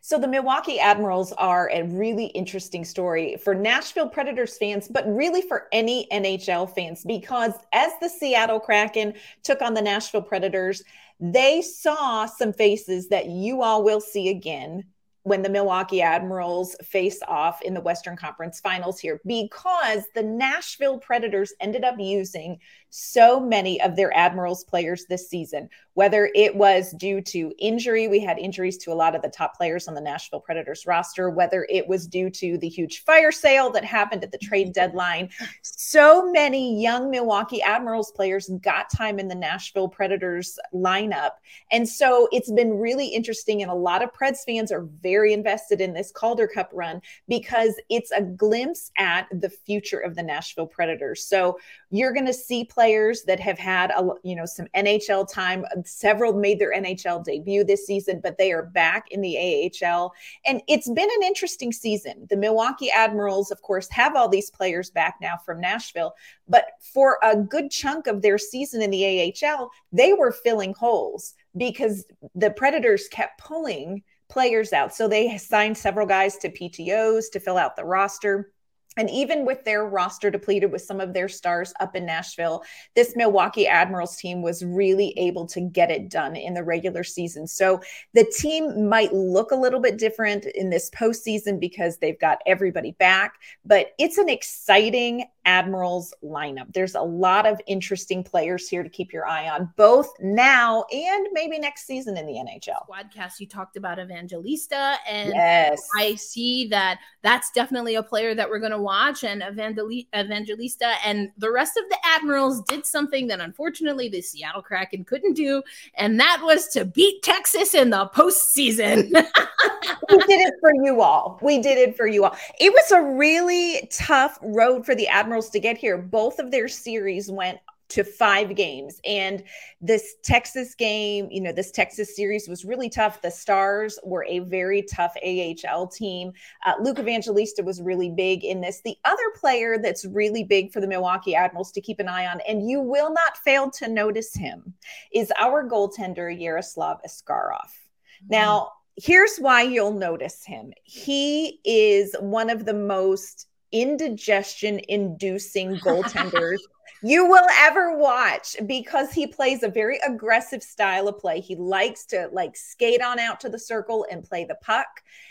So 0.05 0.19
the 0.19 0.27
Milwaukee 0.27 0.81
Admirals 0.81 1.33
are 1.35 1.71
a 1.73 1.85
really 1.85 2.27
interesting 2.27 2.85
story 2.85 3.37
for 3.37 3.55
Nashville 3.55 4.09
Predators 4.09 4.59
fans, 4.59 4.89
but 4.89 5.07
really 5.07 5.43
for 5.43 5.69
any 5.71 6.09
NHL 6.11 6.75
fans, 6.75 7.05
because 7.05 7.53
as 7.73 7.93
the 8.01 8.09
Seattle 8.09 8.59
Kraken 8.59 9.15
took 9.45 9.63
on 9.63 9.75
the 9.75 9.81
Nashville 9.81 10.23
Predators, 10.23 10.83
they 11.21 11.63
saw 11.63 12.27
some 12.27 12.53
faces 12.53 13.11
that 13.11 13.27
you 13.27 13.63
all 13.63 13.85
will 13.85 14.01
see 14.01 14.29
again 14.29 14.83
when 15.25 15.43
the 15.43 15.49
Milwaukee 15.49 16.03
Admirals 16.03 16.75
face 16.83 17.21
off 17.29 17.63
in 17.63 17.75
the 17.75 17.81
Western 17.81 18.17
Conference 18.17 18.61
Finals 18.61 18.99
here 18.99 19.21
because 19.25 20.05
the 20.15 20.23
Nashville 20.23 20.99
Predators 20.99 21.53
ended 21.61 21.85
up 21.85 21.95
using 21.99 22.59
so 22.95 23.41
many 23.41 23.81
of 23.81 23.97
their 23.97 24.15
Admirals 24.15 24.65
players 24.65 25.07
this 25.07 25.27
season, 25.27 25.67
whether 25.95 26.31
it 26.35 26.55
was 26.55 26.93
due 26.93 27.23
to 27.23 27.51
injury, 27.59 28.07
we 28.07 28.21
had 28.21 28.39
injuries 28.39 28.77
to 28.77 28.93
a 28.93 28.95
lot 28.95 29.15
of 29.15 29.23
the 29.23 29.31
top 29.31 29.57
players 29.57 29.89
on 29.89 29.95
the 29.95 30.01
Nashville 30.01 30.41
Predators 30.41 30.87
roster, 30.87 31.31
whether 31.31 31.67
it 31.71 31.89
was 31.89 32.07
due 32.07 32.29
to 32.29 32.59
the 32.59 32.69
huge 32.69 33.03
fire 33.03 33.33
sale 33.33 33.71
that 33.71 33.83
happened 33.83 34.23
at 34.23 34.31
the 34.31 34.37
trade 34.37 34.67
mm-hmm. 34.67 34.73
deadline. 34.73 35.31
So 35.63 36.31
many 36.31 36.79
young 36.83 37.11
Milwaukee 37.11 37.63
Admirals 37.63 38.13
players 38.13 38.51
got 38.61 38.91
time 38.91 39.19
in 39.19 39.27
the 39.27 39.35
Nashville 39.35 39.89
Predators 39.89 40.59
lineup. 40.75 41.31
And 41.71 41.89
so 41.89 42.29
it's 42.31 42.53
been 42.53 42.75
really 42.75 43.07
interesting. 43.07 43.63
And 43.63 43.71
a 43.71 43.75
lot 43.75 44.03
of 44.03 44.13
Preds 44.13 44.45
fans 44.45 44.71
are 44.71 44.87
very 45.01 45.33
invested 45.33 45.81
in 45.81 45.95
this 45.95 46.13
Calder 46.13 46.47
Cup 46.47 46.69
run 46.75 47.01
because 47.27 47.75
it's 47.89 48.11
a 48.11 48.21
glimpse 48.21 48.91
at 48.99 49.29
the 49.33 49.49
future 49.49 49.99
of 49.99 50.15
the 50.15 50.23
Nashville 50.23 50.67
Predators. 50.67 51.25
So 51.25 51.59
you're 51.91 52.13
going 52.13 52.27
to 52.27 52.35
see 52.35 52.65
players 52.65 52.82
players 52.83 53.23
that 53.23 53.39
have 53.39 53.61
had 53.61 53.93
a 53.93 54.09
you 54.25 54.35
know 54.35 54.45
some 54.45 54.67
NHL 54.75 55.33
time. 55.33 55.65
Several 55.85 56.33
made 56.33 56.59
their 56.59 56.75
NHL 56.75 57.25
debut 57.25 57.63
this 57.63 57.87
season, 57.87 58.19
but 58.21 58.39
they 58.39 58.51
are 58.51 58.65
back 58.65 59.07
in 59.13 59.21
the 59.21 59.71
AHL, 59.85 60.13
and 60.45 60.61
it's 60.67 60.91
been 60.91 61.09
an 61.09 61.23
interesting 61.23 61.71
season. 61.71 62.27
The 62.29 62.37
Milwaukee 62.37 62.91
Admirals, 62.91 63.53
of 63.53 63.63
course, 63.63 63.89
have 63.91 64.17
all 64.17 64.29
these 64.29 64.51
players 64.51 64.91
back 64.91 65.15
now 65.21 65.37
from 65.47 65.61
Nashville, 65.61 66.13
but 66.49 66.65
for 66.81 67.19
a 67.23 67.37
good 67.37 67.71
chunk 67.71 68.09
of 68.09 68.21
their 68.21 68.37
season 68.37 68.83
in 68.83 68.91
the 68.91 69.33
AHL, 69.45 69.71
they 69.93 70.13
were 70.13 70.33
filling 70.33 70.75
holes 70.75 71.35
because 71.57 72.05
the 72.35 72.51
Predators 72.51 73.07
kept 73.13 73.39
pulling 73.39 74.03
players 74.29 74.73
out. 74.73 74.93
So 74.93 75.07
they 75.07 75.39
signed 75.39 75.79
several 75.79 76.07
guys 76.07 76.37
to 76.39 76.51
PTOs 76.51 77.31
to 77.33 77.39
fill 77.39 77.59
out 77.59 77.77
the 77.77 77.85
roster 77.85 78.51
and 78.97 79.09
even 79.11 79.47
with 79.47 79.65
their 79.65 79.87
roster 79.87 80.31
depleted 80.31 80.71
with 80.71 80.83
some 80.83 81.01
of 81.01 81.15
their 81.15 81.29
stars 81.29 81.73
up 81.81 81.97
in 81.97 82.05
Nashville, 82.05 82.63
this 82.95 83.17
Milwaukee 83.17 83.67
Admirals 83.67 84.17
team 84.17 84.43
was 84.43 84.65
really 84.65 85.17
able 85.19 85.47
to 85.47 85.61
get 85.61 85.91
it 85.91 86.11
done 86.11 86.37
in 86.37 86.55
the 86.55 86.63
regular 86.63 87.03
season. 87.03 87.47
So 87.47 87.81
the 88.13 88.25
team 88.37 88.89
might 88.89 89.13
look 89.15 89.51
a 89.51 89.57
little 89.57 89.81
bit 89.81 89.99
different 89.99 90.45
in 90.47 90.69
this 90.69 90.91
postseason 90.91 91.59
because 91.59 91.99
they've 91.99 92.19
got 92.19 92.43
everybody 92.47 92.93
back, 92.93 93.35
but 93.65 93.93
it's 93.99 94.19
an 94.19 94.29
exciting 94.29 95.25
Admirals 95.45 96.15
lineup. 96.23 96.73
There's 96.73 96.95
a 96.95 97.03
lot 97.03 97.47
of 97.47 97.61
interesting 97.67 98.23
players 98.23 98.69
here 98.69 98.83
to 98.83 98.89
keep 98.89 99.13
your 99.13 99.27
eye 99.27 99.49
on, 99.49 99.73
both 99.77 100.13
now 100.21 100.85
and 100.93 101.27
maybe 101.33 101.59
next 101.59 101.87
season 101.87 102.17
in 102.17 102.27
the 102.27 102.35
NHL. 102.35 102.87
Squadcast, 102.89 103.41
you 103.41 103.47
talked 103.47 103.77
about 103.77 103.99
Evangelista, 103.99 104.97
and 105.09 105.33
yes. 105.35 105.89
I 105.99 106.15
see 106.15 106.69
that 106.69 106.99
that's 107.23 107.51
definitely 107.51 107.97
a 107.97 108.03
player 108.03 108.35
that 108.35 108.49
we're 108.49 108.61
going 108.61 108.73
to 108.73 108.82
watch. 108.83 109.25
And 109.25 109.43
Evangelista 109.43 110.95
and 111.05 111.31
the 111.39 111.51
rest 111.51 111.77
of 111.77 111.85
the 111.89 111.99
Admirals 112.05 112.63
did 112.63 112.85
something 112.85 113.27
that 113.29 113.41
unfortunately 113.41 114.09
the 114.09 114.21
Seattle 114.21 114.63
Kraken 114.63 115.05
couldn't 115.05 115.35
do, 115.35 115.63
and 115.95 116.19
that 116.21 116.41
was 116.43 116.69
to 116.69 116.85
beat 116.85 117.23
Texas 117.23 117.75
in 117.75 117.91
the 117.91 118.11
postseason. 118.15 119.05
we 120.11 120.19
did 120.27 120.41
it 120.41 120.55
for 120.61 120.75
you 120.75 121.01
all. 121.01 121.39
We 121.43 121.61
did 121.61 121.79
it 121.79 121.97
for 121.97 122.07
you 122.07 122.25
all. 122.25 122.37
It 122.61 122.73
was 122.73 122.93
a 122.93 123.03
really 123.03 123.89
tough 123.93 124.39
road 124.43 124.85
for 124.85 124.95
the 124.95 125.09
Admirals 125.09 125.51
to 125.51 125.61
get 125.61 125.79
here. 125.79 125.99
Both 125.99 126.39
of 126.39 126.51
their 126.51 126.69
series 126.69 127.31
went 127.31 127.59
to 127.93 128.05
five 128.05 128.55
games. 128.57 129.01
And 129.05 129.45
this 129.83 130.15
Texas 130.23 130.75
game, 130.75 131.29
you 131.31 131.43
know, 131.43 131.53
this 131.53 131.71
Texas 131.71 132.17
series 132.17 132.49
was 132.49 132.65
really 132.65 132.89
tough. 132.89 133.21
The 133.21 133.31
Stars 133.31 133.99
were 134.03 134.25
a 134.27 134.39
very 134.39 134.83
tough 134.83 135.15
AHL 135.23 135.89
team. 135.89 136.33
Uh, 136.65 136.73
Luke 136.81 136.99
Evangelista 136.99 137.63
was 137.63 137.83
really 137.83 138.09
big 138.09 138.45
in 138.45 138.63
this. 138.63 138.81
The 138.83 138.97
other 139.05 139.31
player 139.39 139.77
that's 139.79 140.07
really 140.07 140.43
big 140.43 140.73
for 140.73 140.81
the 140.81 140.87
Milwaukee 140.87 141.35
Admirals 141.35 141.71
to 141.73 141.83
keep 141.83 142.01
an 142.01 142.09
eye 142.09 142.27
on, 142.27 142.41
and 142.49 142.69
you 142.69 142.81
will 142.81 143.13
not 143.13 143.37
fail 143.45 143.71
to 143.73 143.89
notice 143.89 144.35
him, 144.35 144.73
is 145.13 145.31
our 145.39 145.69
goaltender, 145.69 146.35
Yaroslav 146.35 146.99
Askarov. 147.07 147.61
Mm-hmm. 147.61 148.29
Now, 148.31 148.71
here's 148.97 149.37
why 149.37 149.63
you'll 149.63 149.93
notice 149.93 150.47
him. 150.47 150.73
He 150.85 151.61
is 151.65 152.17
one 152.21 152.49
of 152.49 152.65
the 152.65 152.75
most 152.75 153.49
indigestion 153.71 154.81
inducing 154.89 155.77
goaltenders 155.85 156.59
you 157.03 157.27
will 157.27 157.47
ever 157.59 157.97
watch 157.97 158.57
because 158.67 159.13
he 159.13 159.27
plays 159.27 159.63
a 159.63 159.69
very 159.69 159.99
aggressive 160.07 160.63
style 160.63 161.09
of 161.09 161.19
play. 161.19 161.41
He 161.41 161.57
likes 161.57 162.07
to 162.07 162.29
like 162.33 162.57
skate 162.57 163.03
on 163.03 163.19
out 163.19 163.41
to 163.41 163.49
the 163.49 163.59
circle 163.59 164.07
and 164.11 164.23
play 164.23 164.45
the 164.45 164.57
puck. 164.63 164.87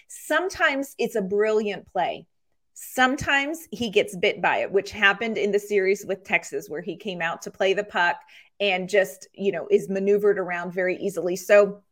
Sometimes 0.08 0.96
it's 0.98 1.16
a 1.16 1.22
brilliant 1.22 1.92
play. 1.92 2.28
Sometimes 2.74 3.68
he 3.72 3.90
gets 3.90 4.16
bit 4.16 4.42
by 4.42 4.58
it, 4.58 4.72
which 4.72 4.92
happened 4.92 5.38
in 5.38 5.52
the 5.52 5.60
series 5.60 6.06
with 6.06 6.24
Texas, 6.24 6.70
where 6.70 6.82
he 6.82 6.96
came 6.98 7.22
out 7.22 7.42
to 7.44 7.52
play 7.52 7.74
the 7.74 7.84
puck 7.84 8.18
and 8.60 8.90
just, 8.90 9.28
you 9.34 9.52
know, 9.52 9.68
is 9.70 9.90
maneuvered 9.90 10.40
around 10.40 10.74
very 10.74 10.98
easily. 10.98 11.36
So 11.36 11.84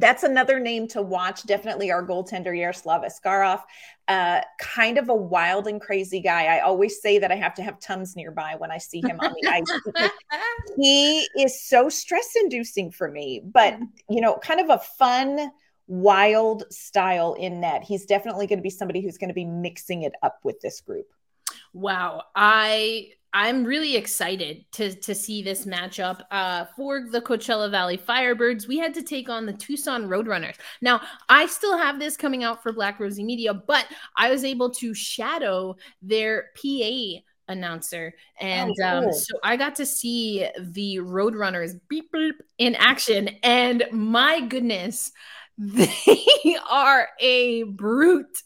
that's 0.00 0.22
another 0.22 0.58
name 0.58 0.88
to 0.88 1.02
watch. 1.02 1.44
Definitely 1.44 1.90
our 1.90 2.06
goaltender, 2.06 2.56
Yaroslav 2.56 3.02
Askarov. 3.02 3.62
Uh, 4.06 4.40
kind 4.58 4.96
of 4.96 5.08
a 5.08 5.14
wild 5.14 5.66
and 5.66 5.80
crazy 5.80 6.20
guy. 6.20 6.46
I 6.46 6.60
always 6.60 7.00
say 7.02 7.18
that 7.18 7.30
I 7.30 7.34
have 7.34 7.54
to 7.54 7.62
have 7.62 7.78
Tums 7.78 8.16
nearby 8.16 8.54
when 8.56 8.70
I 8.70 8.78
see 8.78 9.00
him 9.00 9.20
on 9.20 9.34
the 9.40 9.48
ice. 9.48 10.10
he 10.78 11.28
is 11.38 11.62
so 11.62 11.88
stress 11.88 12.34
inducing 12.42 12.90
for 12.90 13.10
me, 13.10 13.42
but, 13.44 13.74
mm. 13.74 13.86
you 14.08 14.20
know, 14.20 14.38
kind 14.38 14.60
of 14.60 14.70
a 14.70 14.78
fun, 14.78 15.50
wild 15.86 16.64
style 16.70 17.34
in 17.34 17.60
net. 17.60 17.82
He's 17.82 18.06
definitely 18.06 18.46
going 18.46 18.58
to 18.58 18.62
be 18.62 18.70
somebody 18.70 19.02
who's 19.02 19.18
going 19.18 19.28
to 19.28 19.34
be 19.34 19.44
mixing 19.44 20.02
it 20.02 20.12
up 20.22 20.38
with 20.42 20.60
this 20.60 20.80
group. 20.80 21.06
Wow. 21.74 22.22
I 22.34 23.10
I'm 23.32 23.64
really 23.64 23.96
excited 23.96 24.64
to 24.72 24.94
to 24.94 25.14
see 25.14 25.42
this 25.42 25.66
matchup. 25.66 26.22
Uh, 26.30 26.64
for 26.76 27.06
the 27.10 27.20
Coachella 27.20 27.70
Valley 27.70 27.98
Firebirds, 27.98 28.66
we 28.66 28.78
had 28.78 28.94
to 28.94 29.02
take 29.02 29.28
on 29.28 29.46
the 29.46 29.52
Tucson 29.52 30.08
Roadrunners. 30.08 30.56
Now, 30.80 31.00
I 31.28 31.46
still 31.46 31.76
have 31.76 31.98
this 31.98 32.16
coming 32.16 32.44
out 32.44 32.62
for 32.62 32.72
Black 32.72 32.98
Rosie 32.98 33.24
Media, 33.24 33.52
but 33.52 33.86
I 34.16 34.30
was 34.30 34.44
able 34.44 34.70
to 34.70 34.94
shadow 34.94 35.76
their 36.00 36.50
PA 36.60 37.20
announcer. 37.48 38.14
And 38.40 38.74
oh, 38.80 38.86
um, 38.86 39.02
cool. 39.04 39.08
um, 39.08 39.12
so 39.12 39.38
I 39.42 39.56
got 39.56 39.74
to 39.76 39.86
see 39.86 40.46
the 40.58 40.96
Roadrunners 40.96 41.78
beep, 41.88 42.12
beep 42.12 42.36
in 42.58 42.74
action. 42.76 43.30
And 43.42 43.84
my 43.90 44.40
goodness, 44.40 45.12
they 45.58 46.56
are 46.70 47.08
a 47.18 47.64
brute 47.64 48.42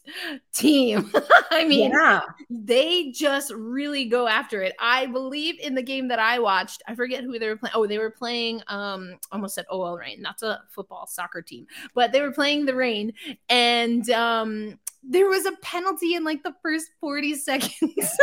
team. 0.53 1.11
I 1.51 1.63
mean, 1.65 1.91
yeah. 1.91 2.21
they 2.49 3.11
just 3.11 3.51
really 3.53 4.05
go 4.05 4.27
after 4.27 4.63
it. 4.63 4.73
I 4.79 5.05
believe 5.05 5.59
in 5.59 5.75
the 5.75 5.83
game 5.83 6.07
that 6.07 6.17
I 6.17 6.39
watched, 6.39 6.81
I 6.87 6.95
forget 6.95 7.23
who 7.23 7.37
they 7.37 7.47
were 7.47 7.55
playing. 7.55 7.73
Oh, 7.75 7.85
they 7.85 7.99
were 7.99 8.09
playing 8.09 8.61
um 8.67 9.15
almost 9.31 9.57
at 9.59 9.67
OL 9.69 9.97
Reign. 9.97 10.23
That's 10.23 10.41
a 10.41 10.63
football 10.69 11.05
soccer 11.05 11.41
team, 11.41 11.67
but 11.93 12.11
they 12.11 12.21
were 12.21 12.31
playing 12.31 12.65
the 12.65 12.75
rain 12.75 13.13
and 13.47 14.09
um 14.09 14.79
there 15.05 15.27
was 15.27 15.45
a 15.45 15.51
penalty 15.61 16.15
in 16.15 16.23
like 16.23 16.43
the 16.43 16.55
first 16.61 16.91
40 17.01 17.35
seconds. 17.35 17.71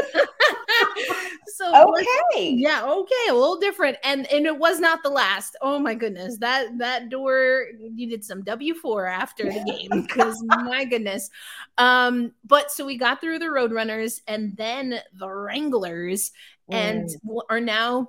so 1.56 1.94
okay. 1.96 2.54
yeah, 2.54 2.84
okay, 2.84 3.28
a 3.28 3.34
little 3.34 3.58
different. 3.58 3.98
And 4.02 4.30
and 4.32 4.46
it 4.46 4.56
was 4.56 4.80
not 4.80 5.02
the 5.02 5.10
last. 5.10 5.56
Oh 5.60 5.78
my 5.78 5.94
goodness. 5.94 6.38
That 6.38 6.78
that 6.78 7.10
door 7.10 7.66
needed 7.78 8.24
some 8.24 8.42
W4 8.42 9.10
after 9.10 9.44
the 9.44 9.62
game 9.64 10.02
because 10.02 10.42
my 10.44 10.84
goodness. 10.84 11.28
Um, 11.76 12.32
but 12.44 12.70
so 12.70 12.86
we 12.86 12.96
got 12.96 13.20
through 13.20 13.40
the 13.40 13.46
Roadrunners 13.46 14.20
and 14.26 14.56
then 14.56 15.00
the 15.14 15.28
Wranglers 15.28 16.32
mm. 16.70 16.74
and 16.74 17.10
are 17.50 17.60
now 17.60 18.08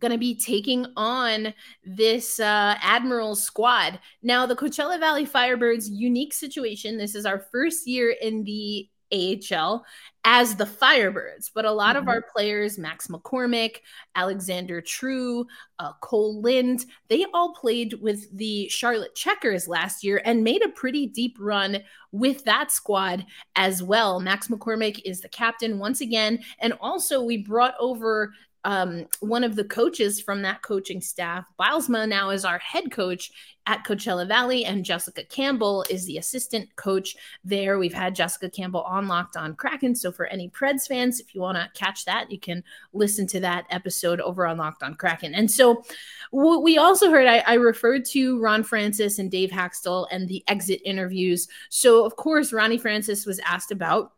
going 0.00 0.12
to 0.12 0.18
be 0.18 0.34
taking 0.34 0.86
on 0.96 1.54
this 1.84 2.40
uh, 2.40 2.76
Admiral 2.80 3.34
squad. 3.34 3.98
Now, 4.22 4.46
the 4.46 4.56
Coachella 4.56 4.98
Valley 4.98 5.26
Firebirds 5.26 5.88
unique 5.90 6.34
situation. 6.34 6.98
This 6.98 7.14
is 7.14 7.26
our 7.26 7.46
first 7.50 7.86
year 7.86 8.14
in 8.20 8.44
the 8.44 8.88
AHL 9.12 9.84
as 10.24 10.56
the 10.56 10.64
Firebirds, 10.64 11.50
but 11.54 11.64
a 11.64 11.70
lot 11.70 11.96
mm-hmm. 11.96 12.02
of 12.02 12.08
our 12.08 12.22
players, 12.22 12.78
Max 12.78 13.08
McCormick, 13.08 13.76
Alexander 14.14 14.80
True, 14.80 15.46
uh, 15.78 15.92
Kole 16.02 16.42
Lind, 16.42 16.86
they 17.08 17.26
all 17.34 17.52
played 17.54 17.94
with 18.00 18.34
the 18.36 18.68
Charlotte 18.68 19.14
Checkers 19.14 19.68
last 19.68 20.02
year 20.02 20.22
and 20.24 20.42
made 20.42 20.64
a 20.64 20.70
pretty 20.70 21.06
deep 21.06 21.36
run 21.38 21.78
with 22.12 22.44
that 22.44 22.70
squad 22.70 23.26
as 23.54 23.82
well. 23.82 24.18
Max 24.18 24.48
McCormick 24.48 25.00
is 25.04 25.20
the 25.20 25.28
captain 25.28 25.78
once 25.78 26.00
again. 26.00 26.42
And 26.58 26.72
also, 26.80 27.22
we 27.22 27.38
brought 27.38 27.74
over 27.78 28.32
um, 28.64 29.06
one 29.20 29.44
of 29.44 29.56
the 29.56 29.64
coaches 29.64 30.20
from 30.20 30.42
that 30.42 30.62
coaching 30.62 31.00
staff. 31.00 31.44
Bylsma 31.60 32.08
now 32.08 32.30
is 32.30 32.44
our 32.44 32.58
head 32.58 32.90
coach 32.90 33.30
at 33.66 33.84
Coachella 33.84 34.28
Valley, 34.28 34.64
and 34.64 34.84
Jessica 34.84 35.24
Campbell 35.24 35.84
is 35.88 36.04
the 36.04 36.18
assistant 36.18 36.74
coach 36.76 37.16
there. 37.44 37.78
We've 37.78 37.94
had 37.94 38.14
Jessica 38.14 38.50
Campbell 38.50 38.82
on 38.82 39.08
Locked 39.08 39.36
On 39.36 39.54
Kraken. 39.54 39.94
So 39.94 40.12
for 40.12 40.26
any 40.26 40.50
Preds 40.50 40.86
fans, 40.86 41.20
if 41.20 41.34
you 41.34 41.40
want 41.40 41.56
to 41.56 41.70
catch 41.78 42.04
that, 42.04 42.30
you 42.30 42.38
can 42.38 42.62
listen 42.92 43.26
to 43.28 43.40
that 43.40 43.64
episode 43.70 44.20
over 44.20 44.46
on 44.46 44.58
Locked 44.58 44.82
On 44.82 44.94
Kraken. 44.94 45.34
And 45.34 45.50
so 45.50 45.82
what 46.30 46.62
we 46.62 46.76
also 46.76 47.10
heard, 47.10 47.26
I, 47.26 47.38
I 47.46 47.54
referred 47.54 48.04
to 48.06 48.38
Ron 48.38 48.62
Francis 48.62 49.18
and 49.18 49.30
Dave 49.30 49.50
Hakstol 49.50 50.08
and 50.10 50.28
the 50.28 50.44
exit 50.46 50.80
interviews. 50.84 51.48
So 51.70 52.04
of 52.04 52.16
course, 52.16 52.52
Ronnie 52.52 52.78
Francis 52.78 53.24
was 53.24 53.38
asked 53.40 53.70
about 53.70 54.12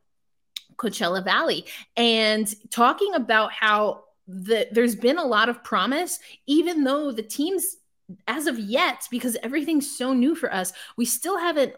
Coachella 0.76 1.25
Valley 1.25 1.67
and 1.97 2.53
talking 2.71 3.15
about 3.15 3.53
how 3.53 4.05
that 4.26 4.75
there's 4.75 4.97
been 4.97 5.18
a 5.18 5.25
lot 5.25 5.49
of 5.49 5.62
promise, 5.62 6.18
even 6.47 6.85
though 6.85 7.12
the 7.12 7.23
teams, 7.23 7.76
as 8.26 8.47
of 8.47 8.59
yet, 8.59 9.06
because 9.11 9.37
everything's 9.42 9.97
so 9.97 10.12
new 10.12 10.35
for 10.35 10.52
us, 10.52 10.73
we 10.97 11.04
still 11.04 11.38
haven't 11.38 11.75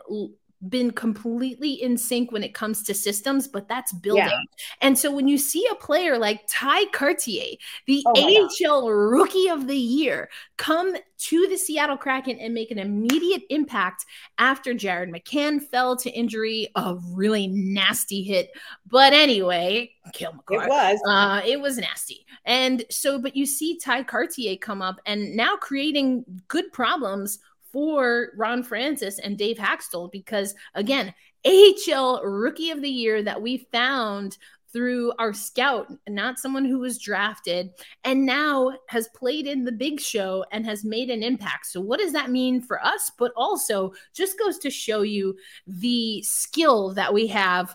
been 0.69 0.91
completely 0.91 1.71
in 1.71 1.97
sync 1.97 2.33
when 2.33 2.43
it 2.43 2.55
comes 2.55 2.83
to 2.83 2.95
systems, 2.95 3.47
but 3.47 3.69
that's 3.69 3.93
building. 3.93 4.25
Yeah. 4.25 4.39
And 4.81 4.99
so 4.99 5.11
when 5.11 5.29
you 5.29 5.39
see 5.39 5.67
a 5.71 5.75
player 5.77 6.19
like 6.19 6.43
Tye 6.49 6.87
Kartye, 6.87 7.59
the 7.87 8.03
oh 8.07 8.49
AHL 8.67 8.91
rookie 8.91 9.49
of 9.49 9.69
the 9.69 9.77
year, 9.77 10.29
come 10.57 10.97
to 11.19 11.47
the 11.49 11.57
Seattle 11.57 11.97
Kraken 11.97 12.39
and 12.39 12.55
make 12.55 12.71
an 12.71 12.79
immediate 12.79 13.43
impact 13.51 14.05
after 14.39 14.75
Jared 14.75 15.13
McCann 15.13 15.63
fell 15.63 15.97
to 15.97 16.11
injury, 16.11 16.69
a 16.75 16.97
really 17.13 17.47
nasty 17.49 18.23
hit. 18.23 18.51
But 18.87 19.13
anyway, 19.13 19.93
Cale 20.13 20.33
Makar. 20.33 20.65
It 20.65 20.69
was. 20.69 21.01
Uh, 21.07 21.41
it 21.47 21.61
was 21.61 21.79
nasty. 21.79 22.27
And 22.45 22.85
so, 22.91 23.19
but 23.19 23.37
you 23.37 23.47
see 23.47 23.79
Tye 23.79 24.03
Kartye 24.03 24.61
come 24.61 24.83
up 24.83 25.01
and 25.07 25.37
now 25.37 25.57
creating 25.57 26.25
good 26.49 26.73
problems 26.73 27.39
for 27.73 28.29
Ron 28.37 28.63
Francis 28.63 29.19
and 29.19 29.39
Dave 29.39 29.59
Hakstol 29.59 30.11
because, 30.11 30.55
again, 30.75 31.15
AHL 31.45 32.23
Rookie 32.25 32.71
of 32.71 32.83
the 32.83 32.91
Year 32.91 33.23
that 33.23 33.41
we 33.41 33.69
found 33.73 34.39
through 34.73 35.13
our 35.19 35.33
scout, 35.33 35.91
not 36.09 36.39
someone 36.39 36.65
who 36.65 36.79
was 36.79 36.99
drafted, 36.99 37.71
and 38.05 38.27
now 38.27 38.73
has 38.89 39.09
played 39.09 39.47
in 39.47 39.65
the 39.65 39.73
big 39.73 39.99
show 40.01 40.45
and 40.53 40.67
has 40.67 40.85
made 40.85 41.11
an 41.11 41.23
impact. 41.23 41.67
So, 41.67 41.81
what 41.81 42.01
does 42.01 42.13
that 42.13 42.31
mean 42.31 42.61
for 42.61 42.85
us? 42.85 43.11
But 43.19 43.33
also, 43.37 43.93
just 44.15 44.39
goes 44.39 44.59
to 44.59 44.71
show 44.71 45.03
you 45.03 45.37
the 45.67 46.23
skill 46.23 46.93
that 46.95 47.13
we 47.13 47.29
have 47.29 47.75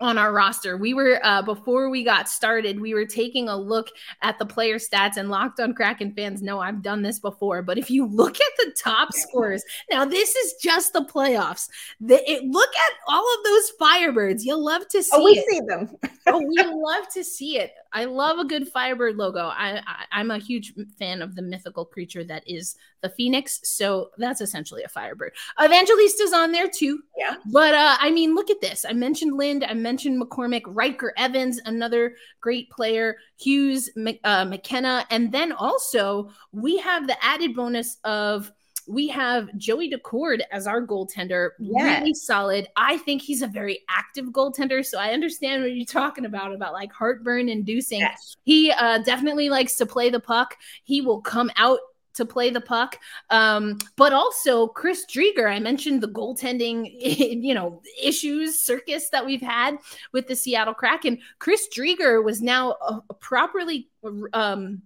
on 0.00 0.16
our 0.16 0.32
roster. 0.32 0.76
We 0.76 0.94
were 0.94 1.20
uh, 1.24 1.42
before 1.42 1.90
we 1.90 2.04
got 2.04 2.28
started, 2.28 2.80
we 2.80 2.94
were 2.94 3.04
taking 3.04 3.48
a 3.48 3.56
look 3.56 3.88
at 4.22 4.38
the 4.38 4.46
player 4.46 4.76
stats 4.76 5.16
and 5.16 5.28
locked 5.28 5.58
on 5.60 5.74
Kraken 5.74 6.12
fans 6.12 6.40
know 6.40 6.60
I've 6.60 6.82
done 6.82 7.02
this 7.02 7.18
before, 7.18 7.62
but 7.62 7.78
if 7.78 7.90
you 7.90 8.06
look 8.06 8.36
at 8.36 8.52
the 8.58 8.72
top 8.76 9.12
scores, 9.12 9.64
now 9.90 10.04
this 10.04 10.36
is 10.36 10.54
just 10.62 10.92
the 10.92 11.04
playoffs. 11.04 11.68
The, 12.00 12.18
it, 12.30 12.44
look 12.44 12.70
at 12.70 12.92
all 13.08 13.26
of 13.38 13.44
those 13.44 13.72
Firebirds. 13.80 14.42
You'll 14.44 14.64
love 14.64 14.86
to 14.88 15.02
see. 15.02 15.10
Oh, 15.12 15.24
we 15.24 15.32
it. 15.32 15.44
see 15.50 15.60
them. 15.66 15.96
oh, 16.26 16.38
we 16.38 16.56
love 16.62 17.08
to 17.14 17.24
see 17.24 17.58
it. 17.58 17.72
I 17.92 18.04
love 18.04 18.38
a 18.38 18.44
good 18.44 18.68
Firebird 18.68 19.16
logo. 19.16 19.46
I, 19.46 19.82
I 20.12 20.20
am 20.20 20.30
a 20.30 20.38
huge 20.38 20.74
fan 20.98 21.22
of 21.22 21.34
the 21.34 21.42
mythical 21.42 21.84
creature 21.84 22.24
that 22.24 22.42
is 22.46 22.76
the 23.02 23.08
Phoenix. 23.08 23.60
So 23.64 24.10
that's 24.18 24.40
essentially 24.40 24.82
a 24.82 24.88
Firebird. 24.88 25.32
Evangelista's 25.58 26.32
on 26.32 26.52
there 26.52 26.68
too. 26.68 27.00
Yeah. 27.16 27.36
But 27.52 27.74
uh, 27.74 27.96
I 28.00 28.10
mean, 28.10 28.34
look 28.34 28.50
at 28.50 28.60
this. 28.60 28.84
I 28.88 28.92
mentioned 28.92 29.36
Lind. 29.36 29.64
I 29.64 29.74
mentioned 29.74 30.20
McCormick, 30.20 30.62
Ryker 30.66 31.14
Evans, 31.16 31.60
another 31.64 32.16
great 32.40 32.70
player, 32.70 33.16
Hughes, 33.38 33.90
uh, 34.24 34.44
McKenna, 34.44 35.06
and 35.10 35.32
then 35.32 35.52
also 35.52 36.30
we 36.52 36.78
have 36.78 37.06
the 37.06 37.16
added 37.24 37.54
bonus 37.54 37.98
of 38.04 38.52
we 38.88 39.06
have 39.08 39.54
Joey 39.56 39.90
Daccord 39.90 40.40
as 40.50 40.66
our 40.66 40.84
goaltender, 40.84 41.50
yes. 41.58 42.00
really 42.00 42.14
solid. 42.14 42.68
I 42.76 42.96
think 42.98 43.20
he's 43.20 43.42
a 43.42 43.46
very 43.46 43.80
active 43.88 44.26
goaltender, 44.26 44.84
so 44.84 44.98
I 44.98 45.12
understand 45.12 45.62
what 45.62 45.74
you're 45.74 45.84
talking 45.84 46.24
about 46.24 46.54
about 46.54 46.72
like 46.72 46.92
heartburn 46.92 47.48
inducing. 47.48 48.00
Yes. 48.00 48.36
He 48.44 48.72
uh, 48.72 48.98
definitely 48.98 49.50
likes 49.50 49.76
to 49.76 49.86
play 49.86 50.08
the 50.08 50.20
puck. 50.20 50.56
He 50.84 51.02
will 51.02 51.20
come 51.20 51.50
out 51.56 51.80
to 52.14 52.26
play 52.26 52.50
the 52.50 52.60
puck. 52.60 52.98
Um, 53.30 53.78
but 53.96 54.12
also 54.12 54.66
Chris 54.66 55.06
Driedger, 55.06 55.50
I 55.50 55.60
mentioned 55.60 56.02
the 56.02 56.08
goaltending, 56.08 56.90
you 57.00 57.54
know, 57.54 57.80
issues, 58.02 58.58
circus 58.58 59.08
that 59.10 59.24
we've 59.24 59.42
had 59.42 59.78
with 60.12 60.26
the 60.26 60.34
Seattle 60.34 60.74
Kraken. 60.74 61.18
Chris 61.38 61.68
Driedger 61.74 62.24
was 62.24 62.42
now 62.42 62.72
a, 62.72 63.02
a 63.10 63.14
properly 63.14 63.88
um, 64.32 64.82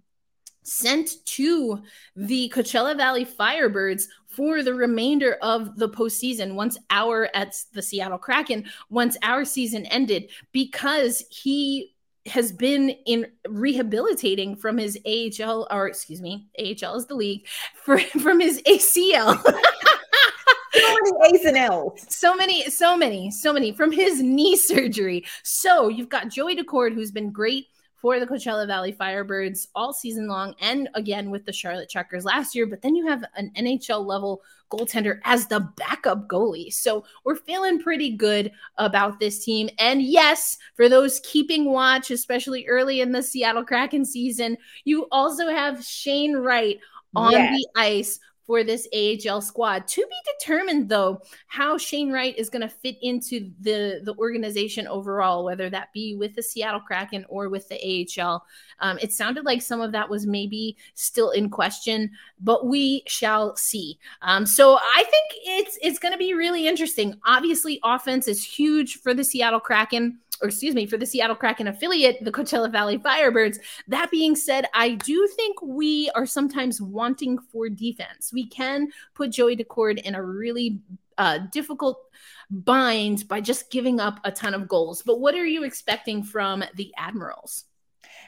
sent 0.63 1.25
to 1.25 1.81
the 2.15 2.51
Coachella 2.53 2.95
Valley 2.97 3.25
Firebirds 3.25 4.07
for 4.27 4.63
the 4.63 4.73
remainder 4.73 5.37
of 5.41 5.77
the 5.77 5.89
postseason 5.89 6.55
once 6.55 6.77
our 6.89 7.29
at 7.35 7.55
the 7.73 7.81
Seattle 7.81 8.17
Kraken, 8.17 8.65
once 8.89 9.15
our 9.21 9.45
season 9.45 9.85
ended, 9.85 10.31
because 10.51 11.23
he 11.29 11.93
has 12.25 12.51
been 12.51 12.89
in 13.05 13.27
rehabilitating 13.47 14.55
from 14.55 14.77
his 14.77 14.97
AHL 15.05 15.67
or 15.69 15.87
excuse 15.87 16.21
me, 16.21 16.47
AHL 16.57 16.95
is 16.95 17.05
the 17.05 17.15
league 17.15 17.45
for, 17.83 17.99
from 18.21 18.39
his 18.39 18.61
ACL. 18.63 19.41
so 20.73 20.97
many 21.03 21.37
A's 21.37 21.45
and 21.45 21.57
L's. 21.57 22.05
So 22.09 22.35
many, 22.35 22.69
so 22.69 22.97
many, 22.97 23.29
so 23.29 23.53
many 23.53 23.71
from 23.73 23.91
his 23.91 24.21
knee 24.21 24.55
surgery. 24.55 25.25
So 25.43 25.89
you've 25.89 26.09
got 26.09 26.29
Joey 26.29 26.55
Daccord, 26.55 26.93
who's 26.93 27.11
been 27.11 27.31
great 27.31 27.67
for 28.03 28.19
the 28.19 28.27
Coachella 28.27 28.67
Valley 28.67 28.91
Firebirds 28.91 29.69
all 29.73 29.93
season 29.93 30.27
long 30.27 30.53
and 30.59 30.89
again 30.93 31.31
with 31.31 31.45
the 31.45 31.53
Charlotte 31.53 31.87
Checkers 31.87 32.25
last 32.25 32.53
year. 32.53 32.67
But 32.67 32.81
then 32.81 32.97
you 32.97 33.07
have 33.07 33.23
an 33.37 33.49
NHL 33.57 34.05
level 34.05 34.41
goaltender 34.69 35.21
as 35.23 35.47
the 35.47 35.61
backup 35.77 36.27
goalie. 36.27 36.73
So 36.73 37.05
we're 37.23 37.37
feeling 37.37 37.81
pretty 37.81 38.17
good 38.17 38.51
about 38.77 39.21
this 39.21 39.45
team. 39.45 39.69
And 39.79 40.01
yes, 40.01 40.57
for 40.75 40.89
those 40.89 41.21
keeping 41.21 41.71
watch, 41.71 42.11
especially 42.11 42.67
early 42.67 42.99
in 42.99 43.13
the 43.13 43.23
Seattle 43.23 43.63
Kraken 43.63 44.03
season, 44.03 44.57
you 44.83 45.07
also 45.09 45.47
have 45.47 45.81
Shane 45.81 46.35
Wright 46.35 46.79
on 47.15 47.31
yes. 47.31 47.55
the 47.55 47.67
ice 47.79 48.19
for 48.45 48.63
this 48.63 48.87
AHL 48.93 49.41
squad. 49.41 49.87
To 49.87 50.01
be 50.01 50.31
determined, 50.39 50.89
though, 50.89 51.21
how 51.47 51.77
Shane 51.77 52.11
Wright 52.11 52.37
is 52.37 52.49
going 52.49 52.61
to 52.61 52.69
fit 52.69 52.97
into 53.01 53.51
the, 53.61 54.01
the 54.03 54.15
organization 54.17 54.87
overall, 54.87 55.45
whether 55.45 55.69
that 55.69 55.93
be 55.93 56.15
with 56.15 56.35
the 56.35 56.43
Seattle 56.43 56.81
Kraken 56.81 57.25
or 57.29 57.49
with 57.49 57.67
the 57.69 58.07
AHL. 58.19 58.43
Um, 58.79 58.97
it 59.01 59.13
sounded 59.13 59.45
like 59.45 59.61
some 59.61 59.81
of 59.81 59.91
that 59.93 60.09
was 60.09 60.25
maybe 60.25 60.77
still 60.93 61.31
in 61.31 61.49
question, 61.49 62.11
but 62.39 62.67
we 62.67 63.03
shall 63.07 63.55
see. 63.55 63.97
Um, 64.21 64.45
so 64.45 64.77
I 64.77 65.03
think 65.03 65.31
it's 65.45 65.77
it's 65.81 65.99
going 65.99 66.11
to 66.11 66.17
be 66.17 66.33
really 66.33 66.67
interesting. 66.67 67.19
Obviously, 67.25 67.79
offense 67.83 68.27
is 68.27 68.43
huge 68.43 68.95
for 68.95 69.13
the 69.13 69.23
Seattle 69.23 69.59
Kraken 69.59 70.19
or 70.43 70.49
excuse 70.49 70.75
me, 70.75 70.85
for 70.85 70.97
the 70.97 71.05
Seattle 71.05 71.37
Kraken 71.37 71.67
affiliate, 71.67 72.23
the 72.23 72.31
Coachella 72.31 72.69
Valley 72.69 72.97
Firebirds. 72.99 73.57
That 73.87 74.11
being 74.11 74.35
said, 74.35 74.65
I 74.73 74.95
do 74.95 75.27
think 75.35 75.61
we 75.61 76.11
are 76.15 76.25
sometimes 76.25 76.81
wanting 76.81 77.39
for 77.39 77.69
defense. 77.69 78.31
We 78.33 78.47
can 78.47 78.89
put 79.15 79.31
Joey 79.31 79.55
Daccord 79.55 80.01
in 80.01 80.15
a 80.15 80.21
really 80.21 80.81
uh, 81.17 81.39
difficult 81.51 81.97
bind 82.51 83.27
by 83.27 83.39
just 83.39 83.71
giving 83.71 84.01
up 84.01 84.19
a 84.25 84.31
ton 84.31 84.53
of 84.53 84.67
goals. 84.67 85.01
But 85.01 85.21
what 85.21 85.33
are 85.33 85.45
you 85.45 85.63
expecting 85.63 86.23
from 86.23 86.63
the 86.75 86.93
Admirals? 86.97 87.65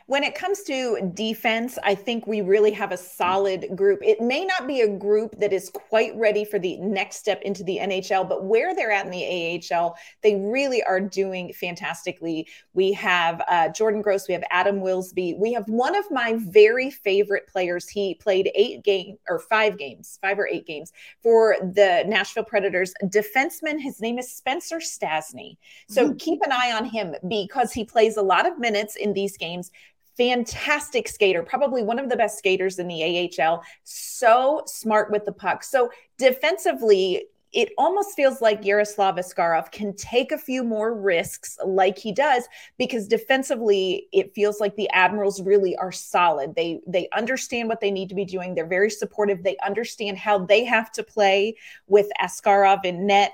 When 0.07 0.23
it 0.23 0.35
comes 0.35 0.61
to 0.63 1.11
defense, 1.15 1.79
I 1.83 1.95
think 1.95 2.27
we 2.27 2.41
really 2.41 2.69
have 2.71 2.91
a 2.91 2.97
solid 2.97 3.75
group. 3.75 4.01
It 4.03 4.21
may 4.21 4.45
not 4.45 4.67
be 4.67 4.81
a 4.81 4.87
group 4.87 5.35
that 5.39 5.51
is 5.51 5.71
quite 5.71 6.15
ready 6.15 6.45
for 6.45 6.59
the 6.59 6.77
next 6.77 7.15
step 7.15 7.41
into 7.41 7.63
the 7.63 7.79
NHL, 7.81 8.29
but 8.29 8.43
where 8.45 8.75
they're 8.75 8.91
at 8.91 9.05
in 9.05 9.11
the 9.11 9.73
AHL, 9.73 9.97
they 10.21 10.35
really 10.35 10.83
are 10.83 11.01
doing 11.01 11.51
fantastically. 11.53 12.47
We 12.75 12.93
have 12.93 13.41
uh, 13.47 13.69
Jordan 13.69 14.03
Gross, 14.03 14.27
we 14.27 14.35
have 14.35 14.43
Adam 14.51 14.79
Wilsby, 14.79 15.39
we 15.39 15.53
have 15.53 15.67
one 15.67 15.95
of 15.95 16.05
my 16.11 16.35
very 16.37 16.91
favorite 16.91 17.47
players. 17.47 17.89
He 17.89 18.13
played 18.13 18.51
eight 18.53 18.83
games 18.83 19.17
or 19.27 19.39
five 19.39 19.75
games, 19.75 20.19
five 20.21 20.37
or 20.37 20.47
eight 20.47 20.67
games 20.67 20.93
for 21.23 21.55
the 21.59 22.03
Nashville 22.05 22.43
Predators. 22.43 22.93
Defenseman, 23.05 23.81
his 23.81 23.99
name 24.01 24.19
is 24.19 24.31
Spencer 24.31 24.77
Stastney. 24.77 25.57
So 25.89 26.09
mm-hmm. 26.09 26.17
keep 26.17 26.41
an 26.43 26.51
eye 26.51 26.73
on 26.73 26.85
him 26.85 27.15
because 27.27 27.73
he 27.73 27.83
plays 27.83 28.17
a 28.17 28.21
lot 28.21 28.45
of 28.45 28.59
minutes 28.59 28.95
in 28.97 29.13
these 29.13 29.35
games 29.35 29.71
fantastic 30.17 31.07
skater, 31.07 31.43
probably 31.43 31.83
one 31.83 31.99
of 31.99 32.09
the 32.09 32.15
best 32.15 32.37
skaters 32.37 32.79
in 32.79 32.87
the 32.87 33.29
AHL. 33.39 33.63
So 33.83 34.63
smart 34.65 35.11
with 35.11 35.25
the 35.25 35.31
puck. 35.31 35.63
So 35.63 35.91
defensively, 36.17 37.27
it 37.55 37.71
almost 37.77 38.15
feels 38.17 38.41
like 38.41 38.65
Yaroslav 38.65 39.15
Askarov 39.15 39.71
can 39.71 39.95
take 39.95 40.33
a 40.33 40.37
few 40.37 40.61
more 40.61 40.93
risks 40.93 41.57
like 41.65 41.97
he 41.97 42.11
does 42.11 42.47
because 42.77 43.07
defensively 43.07 44.07
it 44.11 44.35
feels 44.35 44.59
like 44.59 44.75
the 44.75 44.89
Admirals 44.91 45.41
really 45.41 45.73
are 45.77 45.91
solid. 45.91 46.53
They 46.53 46.81
they 46.85 47.07
understand 47.15 47.69
what 47.69 47.79
they 47.79 47.91
need 47.91 48.09
to 48.09 48.15
be 48.15 48.25
doing. 48.25 48.53
They're 48.53 48.67
very 48.67 48.89
supportive. 48.89 49.41
They 49.41 49.55
understand 49.65 50.17
how 50.17 50.39
they 50.39 50.65
have 50.65 50.91
to 50.93 51.03
play 51.03 51.55
with 51.87 52.09
Askarov 52.21 52.83
in 52.83 53.07
net. 53.07 53.31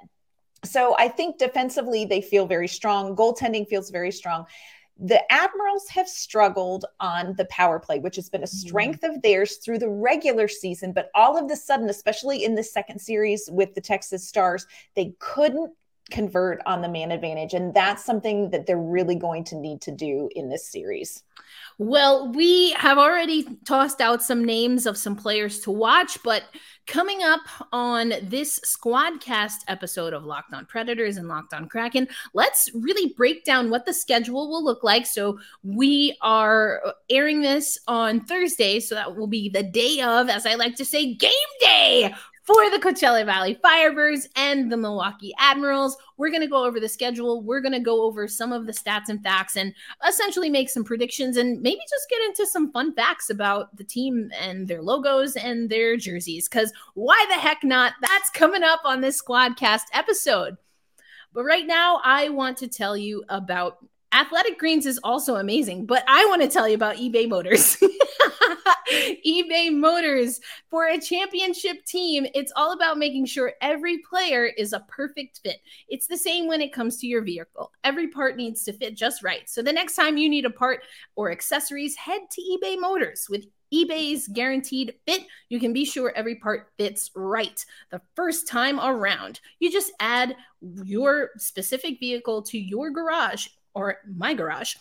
So 0.63 0.95
I 0.99 1.07
think 1.07 1.39
defensively 1.39 2.05
they 2.05 2.21
feel 2.21 2.45
very 2.45 2.67
strong. 2.67 3.15
Goaltending 3.15 3.67
feels 3.67 3.89
very 3.89 4.11
strong 4.11 4.45
the 5.01 5.19
Admirals 5.31 5.87
have 5.89 6.07
struggled 6.07 6.85
on 6.99 7.33
the 7.35 7.45
power 7.45 7.79
play, 7.79 7.97
which 7.99 8.15
has 8.15 8.29
been 8.29 8.43
a 8.43 8.45
mm-hmm. 8.45 8.67
strength 8.67 9.03
of 9.03 9.21
theirs 9.23 9.57
through 9.57 9.79
the 9.79 9.89
regular 9.89 10.47
season. 10.47 10.93
But 10.93 11.09
all 11.15 11.37
of 11.37 11.49
the 11.49 11.55
sudden, 11.55 11.89
especially 11.89 12.45
in 12.45 12.53
the 12.53 12.63
second 12.63 12.99
series 12.99 13.49
with 13.51 13.73
the 13.73 13.81
Texas 13.81 14.27
Stars, 14.27 14.67
they 14.95 15.15
couldn't 15.19 15.71
convert 16.11 16.61
on 16.65 16.81
the 16.81 16.89
man 16.89 17.11
advantage. 17.11 17.53
And 17.53 17.73
that's 17.73 18.05
something 18.05 18.51
that 18.51 18.67
they're 18.67 18.77
really 18.77 19.15
going 19.15 19.43
to 19.45 19.55
need 19.55 19.81
to 19.81 19.91
do 19.91 20.29
in 20.35 20.49
this 20.49 20.67
series. 20.69 21.23
Well, 21.79 22.31
we 22.31 22.71
have 22.73 22.97
already 22.97 23.47
tossed 23.65 24.01
out 24.01 24.21
some 24.21 24.43
names 24.43 24.85
of 24.85 24.97
some 24.97 25.15
players 25.15 25.61
to 25.61 25.71
watch, 25.71 26.21
but 26.23 26.43
coming 26.87 27.23
up 27.23 27.41
on 27.71 28.13
this 28.23 28.59
Squadcast 28.59 29.59
episode 29.67 30.13
of 30.13 30.25
Locked 30.25 30.53
On 30.53 30.65
Predators 30.65 31.17
and 31.17 31.27
Locked 31.27 31.53
On 31.53 31.67
Kraken, 31.67 32.07
let's 32.33 32.69
really 32.73 33.13
break 33.13 33.45
down 33.45 33.69
what 33.69 33.85
the 33.85 33.93
schedule 33.93 34.49
will 34.49 34.63
look 34.63 34.83
like. 34.83 35.05
So 35.05 35.39
we 35.63 36.17
are 36.21 36.81
airing 37.09 37.41
this 37.41 37.77
on 37.87 38.21
Thursday, 38.21 38.79
so 38.79 38.95
that 38.95 39.15
will 39.15 39.27
be 39.27 39.49
the 39.49 39.63
day 39.63 40.01
of, 40.01 40.29
as 40.29 40.45
I 40.45 40.55
like 40.55 40.75
to 40.75 40.85
say, 40.85 41.13
game 41.13 41.31
day 41.59 42.13
for 42.53 42.69
the 42.69 42.79
Coachella 42.79 43.25
Valley 43.25 43.57
Firebirds 43.63 44.27
and 44.35 44.69
the 44.69 44.75
Milwaukee 44.75 45.33
Admirals. 45.39 45.95
We're 46.17 46.31
going 46.31 46.41
to 46.41 46.47
go 46.47 46.65
over 46.65 46.81
the 46.81 46.89
schedule. 46.89 47.41
We're 47.41 47.61
going 47.61 47.71
to 47.71 47.79
go 47.79 48.03
over 48.03 48.27
some 48.27 48.51
of 48.51 48.65
the 48.65 48.73
stats 48.73 49.07
and 49.07 49.23
facts 49.23 49.55
and 49.55 49.73
essentially 50.05 50.49
make 50.49 50.69
some 50.69 50.83
predictions 50.83 51.37
and 51.37 51.61
maybe 51.61 51.79
just 51.89 52.09
get 52.09 52.21
into 52.25 52.45
some 52.45 52.71
fun 52.73 52.93
facts 52.93 53.29
about 53.29 53.75
the 53.77 53.85
team 53.85 54.31
and 54.37 54.67
their 54.67 54.81
logos 54.81 55.37
and 55.37 55.69
their 55.69 55.95
jerseys. 55.95 56.49
Because 56.49 56.73
why 56.93 57.25
the 57.29 57.35
heck 57.35 57.63
not? 57.63 57.93
That's 58.01 58.29
coming 58.31 58.63
up 58.63 58.81
on 58.83 58.99
this 58.99 59.21
Squadcast 59.21 59.83
episode. 59.93 60.57
But 61.33 61.45
right 61.45 61.65
now, 61.65 62.01
I 62.03 62.29
want 62.29 62.57
to 62.57 62.67
tell 62.67 62.97
you 62.97 63.23
about 63.29 63.77
Athletic 64.13 64.59
Greens 64.59 64.85
is 64.85 64.99
also 65.03 65.37
amazing, 65.37 65.85
but 65.85 66.03
I 66.07 66.25
want 66.25 66.41
to 66.41 66.47
tell 66.49 66.67
you 66.67 66.75
about 66.75 66.97
eBay 66.97 67.29
Motors. 67.29 67.77
eBay 69.25 69.73
Motors 69.73 70.41
for 70.69 70.87
a 70.87 70.99
championship 70.99 71.85
team, 71.85 72.25
it's 72.35 72.51
all 72.57 72.73
about 72.73 72.97
making 72.97 73.25
sure 73.25 73.53
every 73.61 73.99
player 73.99 74.45
is 74.45 74.73
a 74.73 74.85
perfect 74.89 75.39
fit. 75.43 75.61
It's 75.87 76.07
the 76.07 76.17
same 76.17 76.47
when 76.47 76.59
it 76.59 76.73
comes 76.73 76.97
to 76.97 77.07
your 77.07 77.21
vehicle. 77.21 77.71
Every 77.85 78.09
part 78.09 78.35
needs 78.35 78.65
to 78.65 78.73
fit 78.73 78.97
just 78.97 79.23
right. 79.23 79.49
So 79.49 79.61
the 79.61 79.71
next 79.71 79.95
time 79.95 80.17
you 80.17 80.29
need 80.29 80.45
a 80.45 80.49
part 80.49 80.81
or 81.15 81.31
accessories, 81.31 81.95
head 81.95 82.21
to 82.31 82.41
eBay 82.41 82.77
Motors 82.77 83.27
with 83.29 83.45
eBay's 83.73 84.27
guaranteed 84.27 84.93
fit, 85.05 85.25
you 85.47 85.57
can 85.57 85.71
be 85.71 85.85
sure 85.85 86.11
every 86.13 86.35
part 86.35 86.67
fits 86.77 87.09
right 87.15 87.65
the 87.91 88.01
first 88.15 88.45
time 88.47 88.77
around. 88.79 89.39
You 89.59 89.71
just 89.71 89.93
add 90.01 90.35
your 90.83 91.29
specific 91.37 91.99
vehicle 92.01 92.41
to 92.43 92.59
your 92.59 92.91
garage 92.91 93.47
or 93.73 93.97
my 94.07 94.33
garage, 94.33 94.75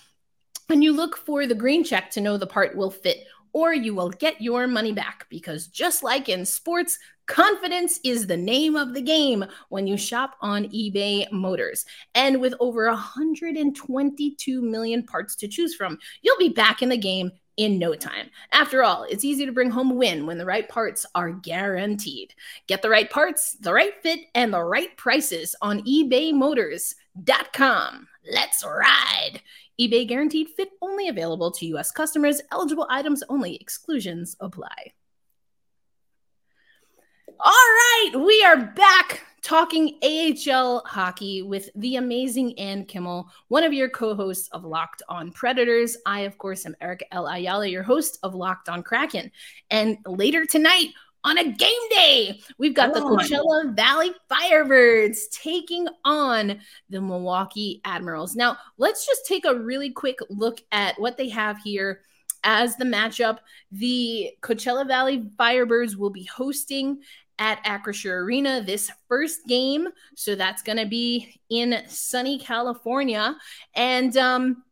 and 0.69 0.85
you 0.85 0.93
look 0.93 1.17
for 1.17 1.47
the 1.47 1.55
green 1.55 1.85
check 1.85 2.11
to 2.13 2.21
know 2.21 2.37
the 2.37 2.47
part 2.47 2.77
will 2.77 2.91
fit, 2.91 3.25
or 3.53 3.75
you 3.75 3.95
will 3.95 4.11
get 4.11 4.41
your 4.41 4.67
money 4.67 4.93
back 4.93 5.27
because 5.29 5.67
just 5.67 6.03
like 6.03 6.29
in 6.29 6.45
sports, 6.45 6.99
confidence 7.27 8.01
is 8.05 8.27
the 8.27 8.37
name 8.37 8.77
of 8.77 8.95
the 8.95 9.03
game 9.03 9.45
when 9.69 9.87
you 9.87 9.97
shop 9.97 10.37
on 10.41 10.65
eBay 10.67 11.31
Motors. 11.33 11.85
And 12.15 12.41
with 12.41 12.55
over 12.61 12.87
122 12.87 14.63
million 14.63 15.03
parts 15.05 15.37
to 15.37 15.49
choose 15.49 15.75
from, 15.75 15.99
you'll 16.23 16.39
be 16.39 16.49
back 16.49 16.83
in 16.83 16.89
the 16.89 16.97
game 16.97 17.31
in 17.57 17.79
no 17.79 17.95
time. 17.95 18.31
After 18.53 18.83
all, 18.83 19.05
it's 19.05 19.25
easy 19.25 19.47
to 19.47 19.53
bring 19.53 19.71
home 19.71 19.91
a 19.91 19.95
win 19.95 20.27
when 20.27 20.39
the 20.39 20.47
right 20.47 20.69
parts 20.69 21.07
are 21.15 21.31
guaranteed. 21.31 22.35
Get 22.67 22.83
the 22.83 22.91
right 22.91 23.11
parts, 23.11 23.53
the 23.61 23.73
right 23.73 23.93
fit, 24.03 24.21
and 24.35 24.53
the 24.53 24.65
right 24.65 24.97
prices 24.97 25.55
on 25.61 25.83
ebaymotors.com. 25.83 28.09
Let's 28.29 28.65
ride. 28.65 29.41
eBay 29.81 30.07
guaranteed 30.07 30.49
fit 30.51 30.71
only 30.83 31.09
available 31.09 31.51
to 31.53 31.67
U.S. 31.67 31.91
customers. 31.91 32.41
Eligible 32.53 32.87
items 32.91 33.23
only. 33.29 33.57
Exclusions 33.57 34.37
apply. 34.41 34.93
All 37.43 37.53
right, 37.53 38.13
we 38.17 38.45
are 38.45 38.59
back 38.59 39.23
talking 39.43 39.99
AHL 40.03 40.83
hockey 40.85 41.41
with 41.41 41.71
the 41.75 41.97
amazing 41.97 42.59
Ann 42.59 42.85
Kimmel, 42.85 43.31
one 43.49 43.65
of 43.65 43.73
your 43.73 43.89
co-hosts 43.89 44.49
of 44.49 44.65
Locked 44.65 45.03
On 45.09 45.33
Predators. 45.33 45.97
I, 46.05 46.21
of 46.21 46.37
course, 46.37 46.67
am 46.67 46.77
Eric 46.83 47.07
L. 47.13 47.27
Ayala, 47.27 47.67
your 47.67 47.83
host 47.83 48.19
of 48.23 48.35
Locked 48.35 48.69
On 48.69 48.83
Kraken. 48.83 49.31
And 49.71 49.97
later 50.07 50.45
tonight, 50.45 50.89
on 51.25 51.39
a 51.39 51.45
game 51.45 51.89
day. 51.91 52.41
We've 52.59 52.75
got 52.75 52.95
the 52.95 53.01
Coachella 53.01 53.75
Valley 53.75 54.13
Firebirds 54.31 55.19
taking 55.31 55.87
on 56.05 56.61
the 56.89 57.01
Milwaukee 57.01 57.81
Admirals. 57.85 58.35
Now, 58.35 58.57
let's 58.79 59.07
just 59.07 59.27
take 59.27 59.45
a 59.45 59.55
really 59.55 59.91
quick 59.91 60.19
look 60.31 60.61
at 60.73 60.99
what 60.99 61.17
they 61.17 61.29
have 61.29 61.59
here 61.63 62.03
as 62.43 62.77
the 62.77 62.85
matchup. 62.85 63.39
The 63.71 64.33
Coachella 64.41 64.87
Valley 64.87 65.31
Firebirds 65.39 65.97
will 65.97 66.11
be 66.11 66.25
hosting 66.25 67.01
at 67.39 67.65
Acrisure 67.65 68.23
Arena 68.23 68.63
this 68.63 68.91
first 69.09 69.47
game. 69.47 69.89
So 70.15 70.35
that's 70.35 70.63
going 70.63 70.79
to 70.79 70.87
be 70.87 71.41
in 71.49 71.83
sunny 71.87 72.39
California. 72.39 73.37
And, 73.75 74.17
um, 74.17 74.63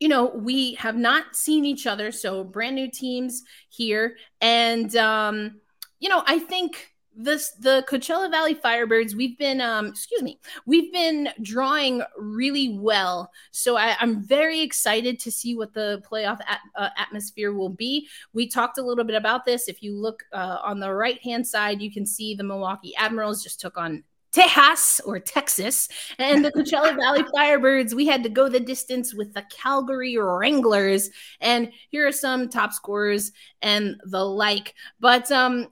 you 0.00 0.08
know, 0.08 0.26
we 0.34 0.74
have 0.74 0.96
not 0.96 1.36
seen 1.36 1.64
each 1.64 1.86
other, 1.86 2.10
so 2.10 2.42
brand 2.42 2.74
new 2.74 2.90
teams 2.90 3.42
here. 3.68 4.16
And 4.40 4.94
um, 4.96 5.60
you 6.02 6.08
know, 6.08 6.24
I 6.26 6.40
think 6.40 6.88
this 7.14 7.52
the 7.60 7.84
Coachella 7.88 8.28
Valley 8.28 8.56
Firebirds, 8.56 9.14
we've 9.14 9.38
been 9.38 9.60
um 9.60 9.86
excuse 9.86 10.20
me, 10.20 10.40
we've 10.66 10.92
been 10.92 11.28
drawing 11.42 12.02
really 12.18 12.76
well. 12.76 13.30
So 13.52 13.76
I, 13.76 13.96
am 14.00 14.20
very 14.20 14.60
excited 14.60 15.20
to 15.20 15.30
see 15.30 15.54
what 15.54 15.74
the 15.74 16.02
playoff 16.10 16.40
at, 16.48 16.58
uh, 16.74 16.88
atmosphere 16.96 17.52
will 17.52 17.70
be. 17.70 18.08
We 18.32 18.48
talked 18.48 18.78
a 18.78 18.82
little 18.82 19.04
bit 19.04 19.14
about 19.14 19.44
this. 19.44 19.68
If 19.68 19.80
you 19.80 19.94
look 19.94 20.24
uh, 20.32 20.58
on 20.64 20.80
the 20.80 20.92
right 20.92 21.22
hand 21.22 21.46
side, 21.46 21.80
you 21.80 21.92
can 21.92 22.04
see 22.04 22.34
the 22.34 22.44
Milwaukee 22.44 22.96
Admirals 22.96 23.44
just 23.44 23.60
took 23.60 23.78
on 23.78 24.02
Tejas 24.32 25.00
or 25.04 25.20
Texas 25.20 25.88
and 26.18 26.44
the 26.44 26.50
Coachella 26.50 26.96
Valley 27.00 27.22
Firebirds. 27.34 27.94
We 27.94 28.06
had 28.06 28.22
to 28.22 28.28
go 28.28 28.48
the 28.48 28.60
distance 28.60 29.14
with 29.14 29.34
the 29.34 29.44
Calgary 29.50 30.16
Wranglers. 30.16 31.10
And 31.40 31.70
here 31.90 32.06
are 32.06 32.12
some 32.12 32.48
top 32.48 32.72
scorers 32.72 33.32
and 33.60 34.00
the 34.04 34.24
like. 34.24 34.74
But 35.00 35.30
um, 35.30 35.68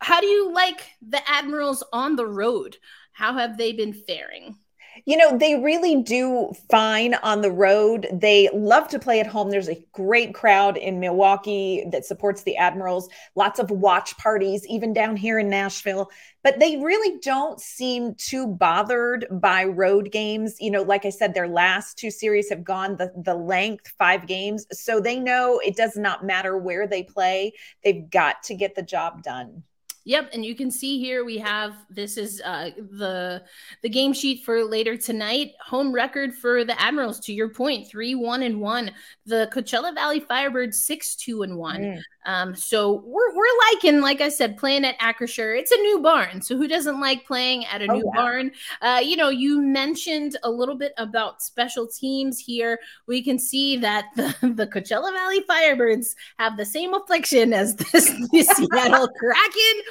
how 0.00 0.20
do 0.20 0.26
you 0.26 0.52
like 0.52 0.90
the 1.06 1.20
Admirals 1.28 1.82
on 1.92 2.16
the 2.16 2.26
road? 2.26 2.76
How 3.12 3.34
have 3.34 3.56
they 3.56 3.72
been 3.72 3.92
faring? 3.92 4.56
You 5.04 5.16
know, 5.16 5.36
they 5.36 5.56
really 5.56 6.02
do 6.02 6.52
fine 6.70 7.14
on 7.14 7.42
the 7.42 7.50
road. 7.50 8.06
They 8.12 8.48
love 8.54 8.88
to 8.88 8.98
play 8.98 9.20
at 9.20 9.26
home. 9.26 9.50
There's 9.50 9.68
a 9.68 9.84
great 9.92 10.34
crowd 10.34 10.76
in 10.76 11.00
Milwaukee 11.00 11.84
that 11.92 12.06
supports 12.06 12.42
the 12.42 12.56
Admirals, 12.56 13.08
lots 13.34 13.58
of 13.58 13.70
watch 13.70 14.16
parties, 14.16 14.66
even 14.66 14.94
down 14.94 15.16
here 15.16 15.38
in 15.38 15.50
Nashville. 15.50 16.10
But 16.42 16.58
they 16.58 16.78
really 16.78 17.18
don't 17.18 17.60
seem 17.60 18.14
too 18.14 18.46
bothered 18.46 19.26
by 19.30 19.64
road 19.64 20.10
games. 20.12 20.56
You 20.60 20.70
know, 20.70 20.82
like 20.82 21.04
I 21.04 21.10
said, 21.10 21.34
their 21.34 21.48
last 21.48 21.98
two 21.98 22.10
series 22.10 22.48
have 22.48 22.64
gone 22.64 22.96
the, 22.96 23.12
the 23.22 23.34
length, 23.34 23.92
five 23.98 24.26
games. 24.26 24.66
So 24.72 25.00
they 25.00 25.20
know 25.20 25.60
it 25.62 25.76
does 25.76 25.96
not 25.96 26.24
matter 26.24 26.56
where 26.56 26.86
they 26.86 27.02
play, 27.02 27.52
they've 27.84 28.08
got 28.08 28.42
to 28.44 28.54
get 28.54 28.74
the 28.74 28.82
job 28.82 29.22
done. 29.22 29.62
Yep, 30.06 30.30
and 30.34 30.44
you 30.44 30.54
can 30.54 30.70
see 30.70 31.00
here 31.00 31.24
we 31.24 31.36
have 31.38 31.74
this 31.90 32.16
is 32.16 32.40
uh, 32.44 32.70
the 32.76 33.42
the 33.82 33.88
game 33.88 34.12
sheet 34.12 34.44
for 34.44 34.64
later 34.64 34.96
tonight. 34.96 35.54
Home 35.66 35.90
record 35.92 36.32
for 36.32 36.64
the 36.64 36.80
Admirals. 36.80 37.18
To 37.20 37.32
your 37.32 37.48
point, 37.48 37.88
three 37.88 38.14
one 38.14 38.44
and 38.44 38.60
one. 38.60 38.92
The 39.26 39.50
Coachella 39.52 39.92
Valley 39.92 40.20
Firebirds 40.20 40.74
six 40.74 41.16
two 41.16 41.42
and 41.42 41.58
one. 41.58 41.80
Mm. 41.80 42.00
Um, 42.24 42.54
so 42.54 43.02
we're 43.04 43.34
we're 43.34 43.44
liking, 43.72 44.00
like 44.00 44.20
I 44.20 44.28
said, 44.28 44.56
playing 44.56 44.84
at 44.84 44.96
Acrisure. 45.00 45.58
It's 45.58 45.72
a 45.72 45.76
new 45.76 46.00
barn, 46.00 46.40
so 46.40 46.56
who 46.56 46.68
doesn't 46.68 47.00
like 47.00 47.26
playing 47.26 47.64
at 47.66 47.82
a 47.82 47.86
oh, 47.90 47.96
new 47.96 48.04
yeah. 48.04 48.20
barn? 48.20 48.52
Uh, 48.82 49.00
you 49.02 49.16
know, 49.16 49.28
you 49.28 49.60
mentioned 49.60 50.36
a 50.44 50.50
little 50.50 50.76
bit 50.76 50.92
about 50.98 51.42
special 51.42 51.84
teams 51.84 52.38
here. 52.38 52.78
We 53.08 53.22
can 53.22 53.40
see 53.40 53.76
that 53.78 54.06
the, 54.16 54.34
the 54.42 54.68
Coachella 54.68 55.12
Valley 55.12 55.42
Firebirds 55.48 56.14
have 56.38 56.56
the 56.56 56.64
same 56.64 56.94
affliction 56.94 57.52
as 57.52 57.74
this, 57.74 58.08
the 58.08 58.42
Seattle 58.54 59.08
Kraken. 59.08 59.82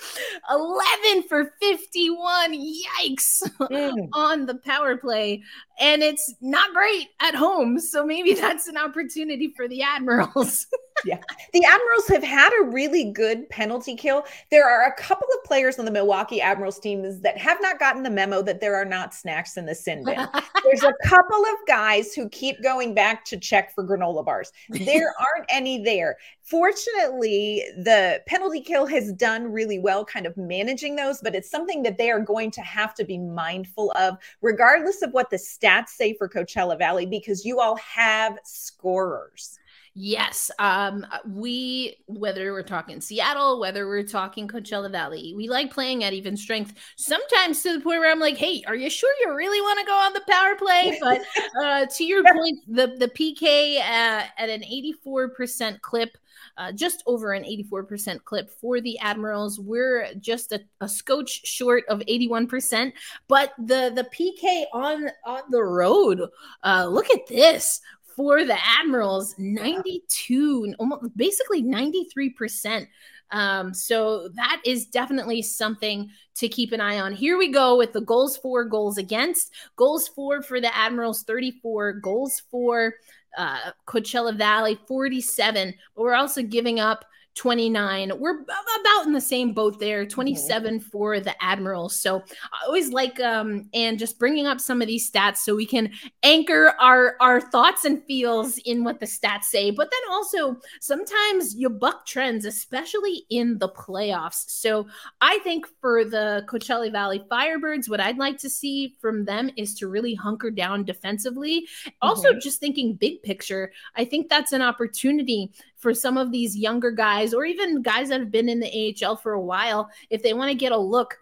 11 0.50 1.24
for 1.28 1.54
51. 1.62 2.54
Yikes. 2.54 3.42
Mm. 3.60 4.10
on 4.14 4.46
the 4.46 4.56
power 4.56 4.98
play. 4.98 5.44
And 5.80 6.04
it's 6.04 6.34
not 6.42 6.74
great 6.74 7.08
at 7.20 7.36
home. 7.36 7.80
So 7.80 8.06
maybe 8.06 8.34
that's 8.40 8.68
an 8.68 8.78
opportunity 8.78 9.54
for 9.56 9.68
the 9.68 9.82
Admirals. 9.82 10.68
yeah. 11.04 11.20
The 11.54 11.64
Admirals 11.66 12.08
have 12.08 12.24
had 12.24 12.52
a 12.60 12.66
really 12.66 13.12
good 13.12 13.50
penalty 13.50 13.96
kill. 13.96 14.26
There 14.50 14.70
are 14.70 14.88
a 14.88 14.94
couple 14.94 15.28
of 15.38 15.44
players 15.44 15.78
on 15.78 15.86
the 15.86 15.92
Milwaukee 15.92 16.42
Admirals 16.42 16.80
teams 16.80 17.20
that 17.22 17.38
have 17.38 17.58
not 17.62 17.80
gotten 17.80 18.04
the 18.04 18.10
memo 18.10 18.42
that 18.44 18.62
there 18.62 18.76
are 18.76 18.86
not 18.86 19.14
snacks 19.14 19.58
in 19.58 19.66
the 19.66 19.76
sin 19.76 20.04
bin. 20.06 20.26
There's 20.64 20.84
a 20.84 20.94
couple 21.06 21.44
of 21.46 21.68
guys 21.68 22.14
who 22.14 22.30
keep 22.30 22.62
going 22.64 22.94
back 22.94 23.26
to 23.26 23.38
check 23.38 23.74
for 23.74 23.84
granola 23.84 24.24
bars. 24.24 24.52
There 24.70 25.14
aren't 25.20 25.50
any 25.50 25.84
there. 25.84 26.18
Fortunately, 26.44 27.64
the 27.78 28.22
penalty 28.28 28.62
kill 28.62 28.86
has 28.86 29.12
done 29.14 29.52
really 29.52 29.80
well 29.80 30.06
kind 30.06 30.26
of 30.26 30.38
managing 30.38 30.96
those, 30.96 31.20
but 31.22 31.36
it's 31.36 31.50
something 31.50 31.84
that 31.84 31.98
they 31.98 32.12
are 32.12 32.20
going 32.20 32.52
to 32.52 32.62
have 32.62 32.94
to 32.96 33.04
be 33.04 33.18
mindful 33.18 33.92
of, 33.94 34.18
regardless 34.42 35.02
of 35.02 35.12
what 35.12 35.30
the 35.30 35.38
stats 35.38 35.90
say 35.90 36.14
for 36.14 36.30
Coachella 36.30 36.78
Valley, 36.78 37.06
because 37.06 37.46
you 37.46 37.60
all 37.60 37.76
have 37.78 38.38
scorers. 38.44 39.60
Yes. 39.98 40.52
Um, 40.60 41.08
uh, 41.10 41.20
we, 41.26 41.96
whether 42.08 42.52
we're 42.52 42.64
talking 42.64 43.00
Seattle, 43.00 43.62
whether 43.62 43.88
we're 43.88 44.04
talking 44.04 44.46
Coachella 44.46 44.92
Valley, 44.92 45.34
we 45.38 45.48
like 45.48 45.72
playing 45.72 46.04
at 46.04 46.12
even 46.12 46.36
strength, 46.36 46.74
sometimes 46.98 47.64
to 47.64 47.72
the 47.72 47.80
point 47.80 48.02
where 48.02 48.12
I'm 48.12 48.20
like, 48.20 48.36
hey, 48.36 48.62
are 48.68 48.76
you 48.76 48.90
sure 48.90 49.10
you 49.22 49.34
really 49.34 49.62
want 49.62 49.80
to 49.80 49.86
go 49.86 49.94
on 49.94 50.12
the 50.12 50.22
power 50.30 50.56
play? 50.56 51.00
But 51.06 51.22
uh, 51.64 51.86
to 51.86 52.04
your 52.04 52.24
point, 52.24 52.60
the, 52.68 52.96
the 52.98 53.08
PK 53.08 53.78
uh, 53.78 54.26
at 54.38 54.50
an 54.50 54.64
84% 54.64 55.80
clip. 55.80 56.18
Uh, 56.58 56.72
just 56.72 57.04
over 57.06 57.34
an 57.34 57.44
84% 57.44 58.24
clip 58.24 58.50
for 58.50 58.80
the 58.80 58.98
Admirals. 59.00 59.60
We're 59.60 60.14
just 60.20 60.54
a, 60.54 60.62
a 60.80 60.88
scotch 60.88 61.46
short 61.46 61.84
of 61.90 62.00
81%. 62.00 62.94
But 63.28 63.54
the 63.58 63.92
the 63.94 64.08
PK 64.16 64.64
on 64.72 65.10
on 65.26 65.42
the 65.50 65.62
road, 65.62 66.22
uh, 66.64 66.88
look 66.88 67.10
at 67.10 67.28
this 67.28 67.82
for 68.16 68.46
the 68.46 68.58
Admirals, 68.80 69.36
92, 69.38 70.76
almost 70.80 71.16
basically 71.18 71.64
93%. 71.64 72.88
Um, 73.32 73.74
so 73.74 74.30
that 74.30 74.62
is 74.66 74.86
definitely 74.86 75.42
something 75.42 76.10
to 76.36 76.48
keep 76.48 76.72
an 76.72 76.82
eye 76.82 77.00
on. 77.00 77.14
Here 77.14 77.38
we 77.38 77.52
go 77.52 77.78
with 77.78 77.94
the 77.94 78.02
goals 78.02 78.38
for, 78.38 78.64
goals 78.64 78.98
against. 78.98 79.52
Goals 79.76 80.08
for 80.08 80.42
for 80.42 80.62
the 80.62 80.76
Admirals, 80.76 81.24
34. 81.24 81.94
Goals 81.94 82.44
for 82.52 82.96
uh, 83.38 83.72
Coachella 83.88 84.38
Valley, 84.38 84.80
47. 84.88 85.74
But 85.96 86.02
we're 86.02 86.14
also 86.14 86.42
giving 86.42 86.80
up 86.80 87.06
29. 87.36 88.14
We're 88.18 88.42
about 88.42 89.06
in 89.06 89.12
the 89.12 89.22
same 89.22 89.54
boat 89.54 89.80
there, 89.80 90.06
27 90.06 90.80
mm-hmm. 90.80 90.90
for 90.90 91.20
the 91.20 91.36
Admirals. 91.44 91.96
So 91.96 92.24
I 92.54 92.66
always 92.66 92.90
like 92.92 93.20
um 93.20 93.70
and 93.74 94.00
just 94.00 94.18
bringing 94.18 94.48
up 94.48 94.62
some 94.62 94.82
of 94.82 94.88
these 94.88 95.10
stats 95.10 95.38
so 95.38 95.56
we 95.56 95.66
can 95.66 95.92
anchor 96.24 96.74
our 96.80 97.16
our 97.20 97.42
thoughts 97.42 97.84
and 97.86 98.04
feels 98.06 98.58
in 98.60 98.84
what 98.84 99.00
the 99.00 99.06
stats 99.06 99.46
say. 99.46 99.70
But 99.70 99.92
then 99.92 100.12
also 100.12 100.58
sometimes 100.80 101.56
you 101.56 101.70
buck 101.70 102.06
trends, 102.06 102.46
especially 102.46 103.26
in 103.30 103.58
the 103.60 103.70
playoffs. 103.70 104.50
So 104.50 104.88
I 105.20 105.40
think 105.40 105.68
for 105.82 106.06
the 106.06 106.46
Coachella 106.48 106.92
Valley 106.92 107.24
Firebirds, 107.30 107.90
what 107.90 108.00
I'd 108.00 108.18
like 108.18 108.38
to 108.40 108.50
see 108.50 108.96
from 109.02 109.26
them 109.26 109.50
is 109.58 109.76
to 109.76 109.88
really 109.88 110.16
hunker 110.16 110.52
down 110.52 110.86
defensively. 110.86 111.68
Also, 112.02 112.30
mm-hmm. 112.30 112.40
just 112.40 112.60
thinking 112.60 112.96
big 112.96 113.22
picture, 113.24 113.72
I 113.96 114.06
think 114.06 114.30
that's 114.30 114.54
an 114.54 114.62
opportunity 114.62 115.52
for 115.78 115.94
some 115.94 116.18
of 116.18 116.32
these 116.32 116.58
younger 116.58 116.92
guys 116.92 117.34
or 117.34 117.46
even 117.46 117.82
guys 117.82 118.10
that 118.10 118.20
have 118.20 118.32
been 118.32 118.50
in 118.50 118.60
the 118.60 118.96
AHL 119.04 119.18
for 119.18 119.34
a 119.34 119.42
while, 119.42 119.90
if 120.10 120.24
they 120.24 120.34
want 120.34 120.50
to 120.50 120.56
get 120.56 120.72
a 120.72 120.78
look 120.78 121.18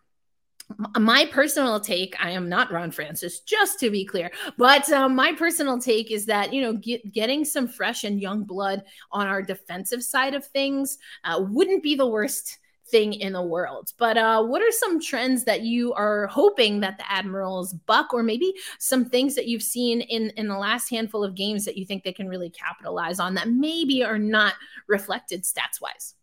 my 1.00 1.26
personal 1.26 1.80
take 1.80 2.16
i 2.24 2.32
am 2.32 2.48
not 2.48 2.72
ron 2.72 2.90
francis 2.90 3.42
just 3.42 3.80
to 3.80 3.90
be 3.90 4.06
clear 4.06 4.32
but 4.58 4.90
um, 4.92 5.16
my 5.16 5.34
personal 5.34 5.80
take 5.80 6.10
is 6.12 6.26
that 6.26 6.54
you 6.54 6.62
know 6.62 6.74
get, 6.74 7.12
getting 7.12 7.44
some 7.44 7.68
fresh 7.68 8.04
and 8.04 8.22
young 8.22 8.44
blood 8.44 8.84
on 9.12 9.28
our 9.28 9.42
defensive 9.42 10.04
side 10.04 10.34
of 10.34 10.46
things 10.48 10.98
uh, 11.26 11.44
wouldn't 11.50 11.84
be 11.84 11.96
the 11.96 12.08
worst 12.08 12.60
thing 12.88 13.14
in 13.14 13.34
the 13.34 13.42
world. 13.42 13.92
But 13.98 14.18
uh, 14.18 14.44
what 14.44 14.62
are 14.62 14.72
some 14.72 15.00
trends 15.00 15.44
that 15.46 15.62
you 15.62 15.94
are 15.94 16.28
hoping 16.28 16.82
that 16.82 16.98
the 16.98 17.12
Admirals 17.12 17.74
buck, 17.74 18.14
or 18.14 18.24
maybe 18.24 18.54
some 18.80 19.06
things 19.06 19.36
that 19.36 19.48
you've 19.48 19.64
seen 19.64 20.02
in 20.02 20.32
in 20.32 20.48
the 20.48 20.58
last 20.58 20.90
handful 20.90 21.24
of 21.24 21.36
games 21.36 21.66
that 21.66 21.78
you 21.78 21.86
think 21.86 22.04
they 22.04 22.14
can 22.14 22.28
really 22.28 22.50
capitalize 22.50 23.20
on 23.20 23.34
that 23.36 23.50
maybe 23.50 24.04
are 24.04 24.20
not 24.20 24.54
reflected 24.88 25.44
stats 25.44 25.82
wise? 25.82 26.16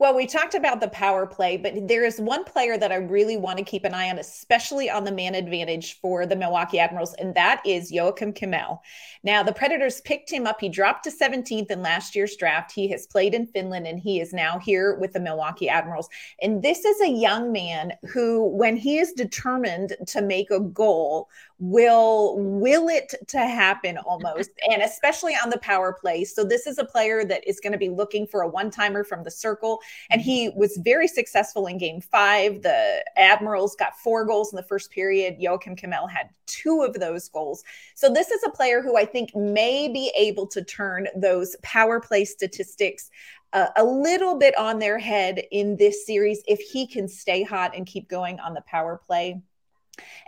Well, 0.00 0.14
we 0.14 0.26
talked 0.26 0.54
about 0.54 0.80
the 0.80 0.86
power 0.90 1.26
play, 1.26 1.56
but 1.56 1.88
there 1.88 2.04
is 2.04 2.20
one 2.20 2.44
player 2.44 2.78
that 2.78 2.92
I 2.92 2.96
really 2.96 3.36
want 3.36 3.58
to 3.58 3.64
keep 3.64 3.84
an 3.84 3.94
eye 3.94 4.10
on, 4.10 4.20
especially 4.20 4.88
on 4.88 5.02
the 5.02 5.10
man 5.10 5.34
advantage 5.34 5.98
for 5.98 6.24
the 6.24 6.36
Milwaukee 6.36 6.78
Admirals, 6.78 7.14
and 7.14 7.34
that 7.34 7.60
is 7.66 7.90
Joakim 7.90 8.32
Kemell. 8.32 8.78
Now, 9.24 9.42
the 9.42 9.52
Predators 9.52 10.00
picked 10.02 10.30
him 10.30 10.46
up. 10.46 10.60
He 10.60 10.68
dropped 10.68 11.02
to 11.04 11.10
17th 11.10 11.72
in 11.72 11.82
last 11.82 12.14
year's 12.14 12.36
draft. 12.36 12.70
He 12.70 12.86
has 12.90 13.08
played 13.08 13.34
in 13.34 13.48
Finland 13.48 13.88
and 13.88 13.98
he 13.98 14.20
is 14.20 14.32
now 14.32 14.60
here 14.60 14.94
with 14.94 15.14
the 15.14 15.20
Milwaukee 15.20 15.68
Admirals. 15.68 16.08
And 16.40 16.62
this 16.62 16.84
is 16.84 17.00
a 17.00 17.10
young 17.10 17.50
man 17.50 17.94
who, 18.12 18.44
when 18.44 18.76
he 18.76 18.98
is 18.98 19.12
determined 19.14 19.96
to 20.06 20.22
make 20.22 20.52
a 20.52 20.60
goal, 20.60 21.28
will 21.60 22.38
will 22.38 22.88
it 22.88 23.14
to 23.26 23.38
happen 23.38 23.98
almost 23.98 24.50
and 24.70 24.80
especially 24.80 25.34
on 25.34 25.50
the 25.50 25.58
power 25.58 25.92
play. 25.92 26.24
So 26.24 26.44
this 26.44 26.66
is 26.66 26.78
a 26.78 26.84
player 26.84 27.24
that 27.24 27.46
is 27.48 27.58
going 27.58 27.72
to 27.72 27.78
be 27.78 27.88
looking 27.88 28.26
for 28.26 28.42
a 28.42 28.48
one 28.48 28.70
timer 28.70 29.02
from 29.02 29.24
the 29.24 29.30
circle 29.30 29.80
and 30.10 30.20
he 30.20 30.50
was 30.54 30.78
very 30.84 31.08
successful 31.08 31.66
in 31.66 31.78
game 31.78 32.00
five. 32.00 32.62
The 32.62 33.04
admirals 33.16 33.74
got 33.74 33.98
four 33.98 34.24
goals 34.24 34.52
in 34.52 34.56
the 34.56 34.62
first 34.62 34.90
period. 34.90 35.38
Joakim 35.40 35.78
kemell 35.78 36.08
had 36.08 36.30
two 36.46 36.82
of 36.82 36.94
those 36.94 37.28
goals. 37.28 37.64
So 37.94 38.12
this 38.12 38.30
is 38.30 38.42
a 38.44 38.50
player 38.50 38.80
who 38.80 38.96
i 38.96 39.04
think 39.04 39.34
may 39.34 39.88
be 39.88 40.12
able 40.16 40.46
to 40.46 40.62
turn 40.62 41.08
those 41.16 41.56
power 41.62 42.00
play 42.00 42.24
statistics 42.24 43.10
uh, 43.52 43.68
a 43.76 43.84
little 43.84 44.36
bit 44.36 44.56
on 44.58 44.78
their 44.78 44.98
head 44.98 45.42
in 45.50 45.76
this 45.76 46.04
series 46.04 46.42
if 46.46 46.60
he 46.60 46.86
can 46.86 47.08
stay 47.08 47.42
hot 47.42 47.74
and 47.74 47.86
keep 47.86 48.08
going 48.08 48.38
on 48.40 48.52
the 48.54 48.60
power 48.62 49.00
play 49.06 49.40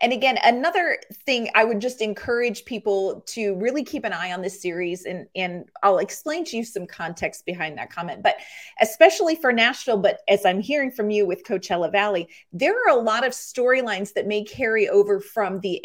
and 0.00 0.12
again, 0.12 0.38
another 0.44 0.98
thing 1.26 1.50
I 1.54 1.64
would 1.64 1.80
just 1.80 2.00
encourage 2.00 2.64
people 2.64 3.22
to 3.26 3.54
really 3.56 3.84
keep 3.84 4.04
an 4.04 4.12
eye 4.12 4.32
on 4.32 4.42
this 4.42 4.60
series, 4.60 5.04
and, 5.04 5.26
and 5.34 5.66
I'll 5.82 5.98
explain 5.98 6.44
to 6.46 6.56
you 6.56 6.64
some 6.64 6.86
context 6.86 7.44
behind 7.46 7.76
that 7.78 7.90
comment, 7.90 8.22
but 8.22 8.36
especially 8.80 9.36
for 9.36 9.52
Nashville, 9.52 9.98
but 9.98 10.20
as 10.28 10.44
I'm 10.44 10.60
hearing 10.60 10.90
from 10.90 11.10
you 11.10 11.26
with 11.26 11.44
Coachella 11.44 11.90
Valley, 11.92 12.28
there 12.52 12.74
are 12.74 12.98
a 12.98 13.00
lot 13.00 13.26
of 13.26 13.32
storylines 13.32 14.12
that 14.14 14.26
may 14.26 14.42
carry 14.42 14.88
over 14.88 15.20
from 15.20 15.60
the 15.60 15.80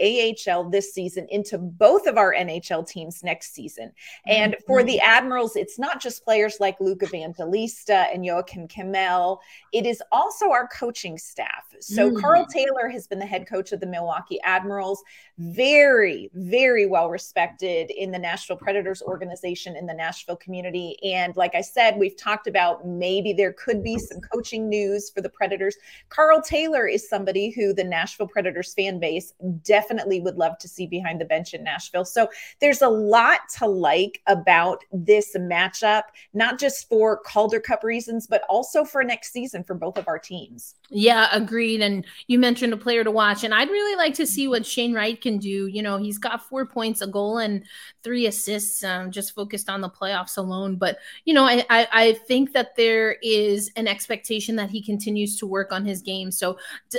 AHL 0.48 0.70
this 0.70 0.94
season 0.94 1.28
into 1.30 1.58
both 1.58 2.08
of 2.08 2.18
our 2.18 2.34
NHL 2.34 2.88
teams 2.88 3.24
next 3.24 3.54
season. 3.54 3.92
And 4.28 4.54
mm-hmm. 4.54 4.64
for 4.66 4.84
the 4.84 5.00
Admirals, 5.00 5.56
it's 5.56 5.80
not 5.80 6.02
just 6.02 6.24
players 6.24 6.58
like 6.60 6.80
Luca 6.80 7.06
Evangelista 7.06 8.08
and 8.14 8.24
Joakim 8.24 8.70
Kemell, 8.70 9.40
it 9.74 9.86
is 9.86 10.02
also 10.12 10.52
our 10.52 10.68
coaching 10.68 11.18
staff. 11.18 11.66
So 11.80 12.10
mm-hmm. 12.10 12.20
Karl 12.20 12.46
Taylor 12.46 12.90
has 12.90 13.08
been 13.08 13.20
the 13.20 13.26
head 13.26 13.48
coach 13.48 13.72
the 13.78 13.86
Milwaukee 13.88 14.40
Admirals. 14.44 15.04
Very, 15.38 16.30
very 16.34 16.86
well 16.86 17.10
respected 17.10 17.92
in 17.92 18.12
the 18.12 18.20
Nashville 18.20 18.58
Predators 18.58 19.02
organization, 19.02 19.76
in 19.76 19.86
the 19.86 19.94
Nashville 19.94 20.38
community. 20.38 20.98
And 21.04 21.36
like 21.36 21.56
I 21.56 21.62
said, 21.62 21.98
we've 21.98 22.18
talked 22.18 22.48
about 22.48 22.88
maybe 22.88 23.34
there 23.34 23.54
could 23.54 23.84
be 23.84 23.98
some 23.98 24.20
coaching 24.22 24.70
news 24.70 25.10
for 25.10 25.22
the 25.22 25.30
Predators. 25.30 25.76
Karl 26.10 26.42
Taylor 26.42 26.88
is 26.88 27.10
somebody 27.10 27.50
who 27.50 27.74
the 27.74 27.84
Nashville 27.84 28.28
Predators 28.28 28.74
fan 28.74 29.00
base 29.00 29.34
definitely 29.64 30.22
would 30.22 30.38
love 30.38 30.58
to 30.60 30.68
see 30.68 30.88
behind 30.88 31.20
the 31.20 31.26
bench 31.26 31.54
in 31.54 31.64
Nashville. 31.64 32.06
So 32.06 32.30
there's 32.62 32.82
a 32.82 32.90
lot 32.90 33.40
to 33.58 33.68
like 33.68 34.22
about 34.28 34.84
this 34.92 35.36
matchup, 35.36 36.04
not 36.34 36.60
just 36.60 36.88
for 36.88 37.18
Calder 37.18 37.60
Cup 37.60 37.84
reasons, 37.84 38.28
but 38.28 38.44
also 38.50 38.84
for 38.84 39.04
next 39.04 39.32
season 39.32 39.64
for 39.64 39.74
both 39.74 39.98
of 39.98 40.08
our 40.08 40.20
teams. 40.20 40.76
Yeah, 40.90 41.30
agreed. 41.32 41.82
And 41.82 42.06
you 42.28 42.38
mentioned 42.38 42.72
a 42.74 42.78
player 42.78 43.04
to 43.04 43.12
watch, 43.12 43.44
and 43.44 43.54
I'd 43.54 43.70
really 43.70 43.96
like 43.96 44.14
to 44.16 44.28
see 44.28 44.48
what 44.48 44.66
Shane 44.66 44.94
Wright 44.94 45.20
can 45.20 45.38
do. 45.40 45.68
You 45.68 45.82
know, 45.82 45.98
he's 45.98 46.18
got 46.18 46.48
four 46.48 46.66
points, 46.66 47.02
a 47.02 47.08
goal, 47.08 47.40
and 47.40 47.64
three 48.04 48.28
assists, 48.28 48.84
um, 48.84 49.10
just 49.10 49.34
focused 49.34 49.68
on 49.68 49.82
the 49.82 49.90
playoffs 49.90 50.38
alone. 50.38 50.76
But 50.76 51.00
you 51.26 51.34
know, 51.34 51.44
I, 51.44 51.66
I, 51.70 51.88
I 51.92 52.14
think 52.14 52.54
that 52.54 52.76
there 52.76 53.18
is 53.24 53.72
an 53.76 53.88
expectation 53.88 54.56
that 54.58 54.70
he 54.70 54.82
continues 54.82 55.38
to 55.40 55.48
work 55.48 55.72
on 55.72 55.86
his 55.86 56.02
game. 56.02 56.32
So 56.32 56.58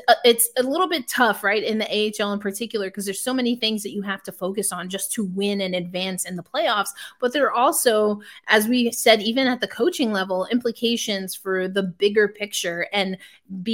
uh, 0.09 0.15
it's 0.25 0.51
a 0.59 0.63
little 0.65 0.89
bit 0.89 1.07
tough, 1.07 1.45
right, 1.45 1.63
in 1.63 1.79
the 1.79 1.87
AHL 2.21 2.33
in 2.33 2.41
particular, 2.41 2.89
because 2.89 3.05
there's 3.05 3.21
so 3.21 3.35
many 3.35 3.55
things 3.55 3.85
that 3.85 3.93
you 3.93 4.03
have 4.03 4.23
to 4.25 4.33
focus 4.33 4.73
on 4.73 4.89
just 4.89 5.13
to 5.13 5.25
win 5.25 5.61
and 5.61 5.77
advance 5.77 6.25
in 6.25 6.35
the 6.35 6.43
playoffs. 6.43 6.91
But 7.21 7.33
there 7.33 7.47
are 7.47 7.53
also, 7.53 8.21
as 8.49 8.67
we 8.67 8.91
said, 8.91 9.23
even 9.23 9.47
at 9.47 9.61
the 9.61 9.69
coaching 9.69 10.13
level, 10.13 10.47
implications 10.51 11.37
for 11.37 11.69
the 11.69 11.85
bigger 11.85 12.27
picture 12.27 12.89
and 12.93 13.17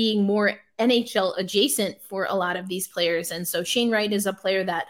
being 0.03 0.25
more 0.25 0.55
NHL 0.81 1.39
adjacent 1.39 2.03
for 2.03 2.27
a 2.29 2.35
lot 2.35 2.57
of 2.57 2.67
these 2.67 2.89
players. 2.89 3.31
And 3.31 3.47
so 3.47 3.63
Shane 3.63 3.89
Wright 3.89 4.13
is 4.13 4.27
a 4.27 4.33
player 4.33 4.65
that 4.65 4.89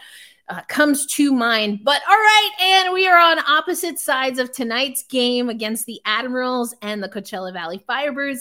uh, 0.49 0.61
comes 0.67 1.05
to 1.05 1.31
mind. 1.31 1.81
But 1.83 2.01
all 2.09 2.15
right, 2.15 2.49
and 2.59 2.91
we 2.91 3.07
are 3.07 3.19
on 3.19 3.37
opposite 3.37 3.99
sides 3.99 4.39
of 4.39 4.51
tonight's 4.51 5.03
game 5.03 5.49
against 5.49 5.85
the 5.85 6.01
Admirals 6.05 6.73
and 6.81 7.03
the 7.03 7.09
Coachella 7.09 7.53
Valley 7.53 7.83
Firebirds. 7.87 8.39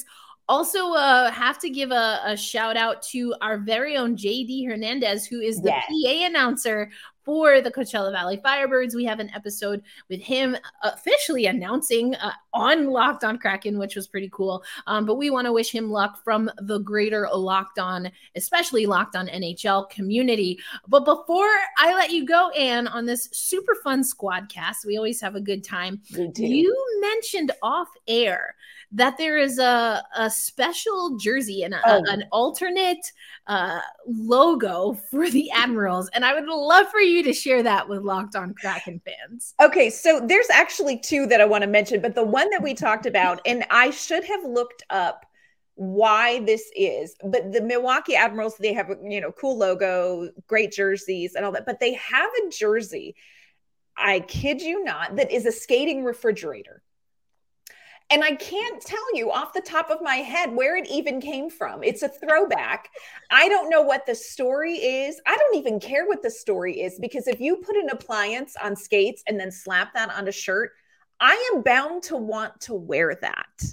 Also, 0.52 0.92
uh, 0.92 1.30
have 1.30 1.58
to 1.58 1.70
give 1.70 1.92
a, 1.92 2.20
a, 2.26 2.36
shout 2.36 2.76
out 2.76 3.00
to 3.00 3.34
our 3.40 3.56
very 3.56 3.96
own 3.96 4.14
JD 4.14 4.68
Hernandez, 4.68 5.24
who 5.24 5.40
is 5.40 5.62
the 5.62 5.70
yes. 5.70 5.86
PA 5.86 6.26
announcer 6.26 6.90
for 7.24 7.62
the 7.62 7.70
Coachella 7.70 8.12
Valley 8.12 8.36
Firebirds. 8.36 8.94
We 8.94 9.06
have 9.06 9.18
an 9.18 9.30
episode 9.34 9.82
with 10.10 10.20
him 10.20 10.54
officially 10.82 11.46
announcing 11.46 12.14
uh, 12.16 12.32
on 12.52 12.88
Locked 12.88 13.24
on 13.24 13.38
Kraken, 13.38 13.78
which 13.78 13.96
was 13.96 14.06
pretty 14.06 14.28
cool. 14.30 14.62
Um, 14.86 15.06
but 15.06 15.14
we 15.14 15.30
want 15.30 15.46
to 15.46 15.54
wish 15.54 15.70
him 15.70 15.90
luck 15.90 16.22
from 16.22 16.50
the 16.60 16.80
greater 16.80 17.26
Locked 17.32 17.78
on, 17.78 18.12
especially 18.36 18.84
Locked 18.84 19.16
on 19.16 19.28
NHL 19.28 19.88
community. 19.88 20.58
But 20.86 21.06
before 21.06 21.48
I 21.78 21.94
let 21.94 22.10
you 22.10 22.26
go, 22.26 22.50
Ann, 22.50 22.88
on 22.88 23.06
this 23.06 23.30
super 23.32 23.74
fun 23.82 24.04
squad 24.04 24.50
cast, 24.50 24.84
we 24.84 24.98
always 24.98 25.18
have 25.22 25.34
a 25.34 25.40
good 25.40 25.64
time. 25.64 26.02
You 26.36 27.00
mentioned 27.00 27.52
off 27.62 27.88
air 28.06 28.54
that 28.92 29.16
there 29.16 29.38
is 29.38 29.58
a, 29.58 30.02
a 30.16 30.30
special 30.30 31.16
jersey 31.16 31.62
and 31.62 31.74
a, 31.74 31.80
oh. 31.84 32.02
an 32.08 32.24
alternate 32.30 33.04
uh, 33.46 33.80
logo 34.06 34.98
for 35.10 35.30
the 35.30 35.50
Admirals. 35.50 36.10
And 36.12 36.24
I 36.24 36.34
would 36.34 36.46
love 36.46 36.88
for 36.88 37.00
you 37.00 37.22
to 37.22 37.32
share 37.32 37.62
that 37.62 37.88
with 37.88 38.02
Locked 38.02 38.36
On 38.36 38.52
Kraken 38.54 39.00
fans. 39.04 39.54
Okay, 39.60 39.88
so 39.88 40.20
there's 40.24 40.50
actually 40.50 40.98
two 40.98 41.26
that 41.26 41.40
I 41.40 41.46
want 41.46 41.62
to 41.62 41.68
mention, 41.68 42.02
but 42.02 42.14
the 42.14 42.24
one 42.24 42.50
that 42.50 42.62
we 42.62 42.74
talked 42.74 43.06
about, 43.06 43.40
and 43.46 43.64
I 43.70 43.90
should 43.90 44.24
have 44.24 44.44
looked 44.44 44.84
up 44.90 45.24
why 45.74 46.40
this 46.40 46.70
is 46.76 47.16
but 47.24 47.50
the 47.50 47.62
milwaukee 47.62 48.14
admirals 48.14 48.56
they 48.58 48.74
have 48.74 48.90
a 48.90 48.96
you 49.02 49.22
know 49.22 49.32
cool 49.32 49.56
logo 49.56 50.28
great 50.46 50.70
jerseys 50.70 51.34
and 51.34 51.46
all 51.46 51.50
that 51.50 51.64
but 51.64 51.80
they 51.80 51.94
have 51.94 52.30
a 52.44 52.50
jersey 52.50 53.16
i 53.96 54.20
kid 54.20 54.60
you 54.60 54.84
not 54.84 55.16
that 55.16 55.32
is 55.32 55.46
a 55.46 55.50
skating 55.50 56.04
refrigerator 56.04 56.82
and 58.12 58.22
I 58.22 58.34
can't 58.34 58.82
tell 58.82 59.16
you 59.16 59.32
off 59.32 59.54
the 59.54 59.62
top 59.62 59.88
of 59.88 60.02
my 60.02 60.16
head 60.16 60.54
where 60.54 60.76
it 60.76 60.86
even 60.90 61.18
came 61.18 61.48
from. 61.48 61.82
It's 61.82 62.02
a 62.02 62.10
throwback. 62.10 62.90
I 63.30 63.48
don't 63.48 63.70
know 63.70 63.80
what 63.80 64.04
the 64.04 64.14
story 64.14 64.74
is. 64.74 65.18
I 65.26 65.34
don't 65.34 65.56
even 65.56 65.80
care 65.80 66.06
what 66.06 66.22
the 66.22 66.30
story 66.30 66.82
is 66.82 66.98
because 67.00 67.26
if 67.26 67.40
you 67.40 67.56
put 67.56 67.74
an 67.74 67.88
appliance 67.88 68.54
on 68.62 68.76
skates 68.76 69.22
and 69.26 69.40
then 69.40 69.50
slap 69.50 69.94
that 69.94 70.14
on 70.14 70.28
a 70.28 70.32
shirt, 70.32 70.72
I 71.20 71.52
am 71.54 71.62
bound 71.62 72.02
to 72.04 72.16
want 72.16 72.60
to 72.62 72.74
wear 72.74 73.18
that. 73.22 73.64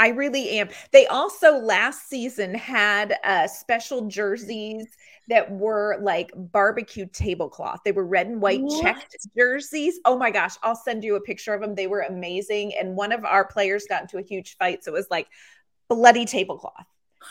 I 0.00 0.08
really 0.08 0.58
am. 0.58 0.70
They 0.92 1.06
also 1.06 1.58
last 1.58 2.08
season 2.08 2.54
had 2.54 3.16
uh, 3.22 3.46
special 3.46 4.08
jerseys 4.08 4.86
that 5.28 5.48
were 5.52 5.98
like 6.00 6.32
barbecue 6.34 7.06
tablecloth. 7.06 7.80
They 7.84 7.92
were 7.92 8.06
red 8.06 8.26
and 8.26 8.40
white 8.40 8.62
what? 8.62 8.82
checked 8.82 9.14
jerseys. 9.36 10.00
Oh 10.06 10.16
my 10.16 10.30
gosh, 10.30 10.56
I'll 10.62 10.74
send 10.74 11.04
you 11.04 11.16
a 11.16 11.20
picture 11.20 11.52
of 11.52 11.60
them. 11.60 11.74
They 11.74 11.86
were 11.86 12.00
amazing. 12.00 12.72
And 12.80 12.96
one 12.96 13.12
of 13.12 13.26
our 13.26 13.44
players 13.44 13.84
got 13.88 14.00
into 14.00 14.16
a 14.16 14.22
huge 14.22 14.56
fight. 14.56 14.82
So 14.82 14.92
it 14.92 14.94
was 14.94 15.08
like 15.10 15.28
bloody 15.88 16.24
tablecloth. 16.24 16.86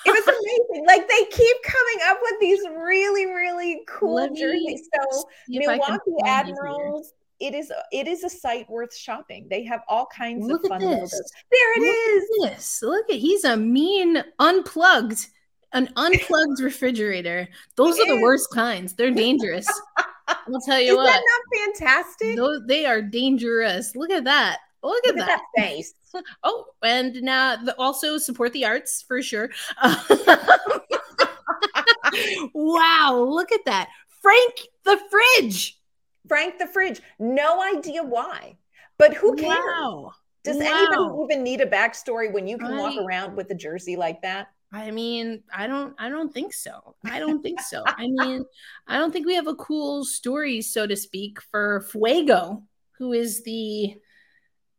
It 0.06 0.12
was 0.12 0.28
amazing. 0.28 0.86
like 0.86 1.10
they 1.10 1.26
keep 1.32 1.58
coming 1.64 2.00
up 2.06 2.20
with 2.22 2.40
these 2.40 2.60
really, 2.78 3.26
really 3.26 3.82
cool 3.88 4.30
jerseys. 4.30 4.88
So 4.94 5.24
Milwaukee 5.48 6.12
Admirals 6.24 7.14
it 7.40 7.54
is 7.54 7.72
it 7.92 8.08
is 8.08 8.24
a 8.24 8.30
site 8.30 8.70
worth 8.70 8.96
shopping. 8.96 9.48
They 9.50 9.64
have 9.64 9.82
all 9.88 10.08
kinds 10.08 10.46
Look 10.46 10.64
of 10.64 10.70
fun 10.70 10.82
logos. 10.82 11.12
There 11.12 11.78
it 11.78 11.82
Look 11.82 12.50
is. 12.50 12.56
this. 12.56 12.82
Look 12.82 13.10
at 13.10 13.18
he's 13.18 13.44
a 13.44 13.56
mean 13.56 14.24
unplugged 14.40 15.28
an 15.74 15.92
unplugged 15.96 16.60
refrigerator. 16.62 17.48
Those 17.76 17.98
it 17.98 18.10
are 18.10 18.14
is. 18.14 18.18
the 18.20 18.24
worst 18.24 18.52
kinds. 18.54 18.94
They're 18.94 19.12
dangerous. 19.12 19.68
I'll 20.28 20.62
tell 20.66 20.80
you 20.80 20.92
is 20.92 20.98
what. 20.98 21.06
That 21.06 21.22
not 21.22 21.76
fantastic? 21.76 22.36
Those 22.36 22.62
they 22.68 22.86
are 22.86 23.02
dangerous. 23.02 23.96
Look 23.96 24.12
at 24.12 24.24
that. 24.26 24.60
Look 24.84 25.06
at, 25.08 25.16
Look 25.16 25.28
that. 25.28 25.42
that 25.56 25.62
face. 25.64 25.94
Oh, 26.44 26.66
and 26.82 27.22
now 27.22 27.56
the, 27.56 27.76
also 27.78 28.18
support 28.18 28.52
the 28.54 28.66
arts 28.66 29.04
for 29.08 29.22
sure. 29.22 29.52
wow, 32.56 33.28
look 33.30 33.52
at 33.52 33.64
that. 33.66 33.90
Frank 34.20 34.54
the 34.86 35.00
fridge. 35.12 35.79
Frank 36.28 36.60
the 36.60 36.68
fridge. 36.68 37.02
No 37.18 37.62
idea 37.62 38.04
why, 38.04 38.58
but 38.98 39.14
who 39.14 39.36
cares? 39.36 39.58
Wow. 39.58 40.12
Does 40.44 40.58
wow. 40.58 40.64
anybody 40.66 41.24
even 41.24 41.44
need 41.44 41.62
a 41.62 41.66
backstory 41.66 42.32
when 42.32 42.48
you 42.48 42.58
can 42.58 42.78
walk 42.78 42.96
around 42.98 43.36
with 43.36 43.50
a 43.52 43.56
jersey 43.56 43.96
like 43.96 44.22
that? 44.22 44.48
I 44.72 44.92
mean, 44.92 45.44
I 45.54 45.68
don't 45.68 45.96
I 45.98 46.10
don't 46.10 46.32
think 46.34 46.54
so. 46.54 46.96
I 47.04 47.20
don't 47.20 47.42
think 47.42 47.60
so. 47.60 47.84
I 47.86 48.08
mean, 48.08 48.46
I 48.88 48.98
don't 48.98 49.12
think 49.12 49.26
we 49.26 49.36
have 49.36 49.48
a 49.48 49.56
cool 49.56 50.06
story 50.06 50.62
so 50.62 50.86
to 50.86 50.96
speak 50.96 51.42
for 51.42 51.82
Fuego, 51.90 52.64
who 52.98 53.14
is 53.14 53.44
the 53.44 53.96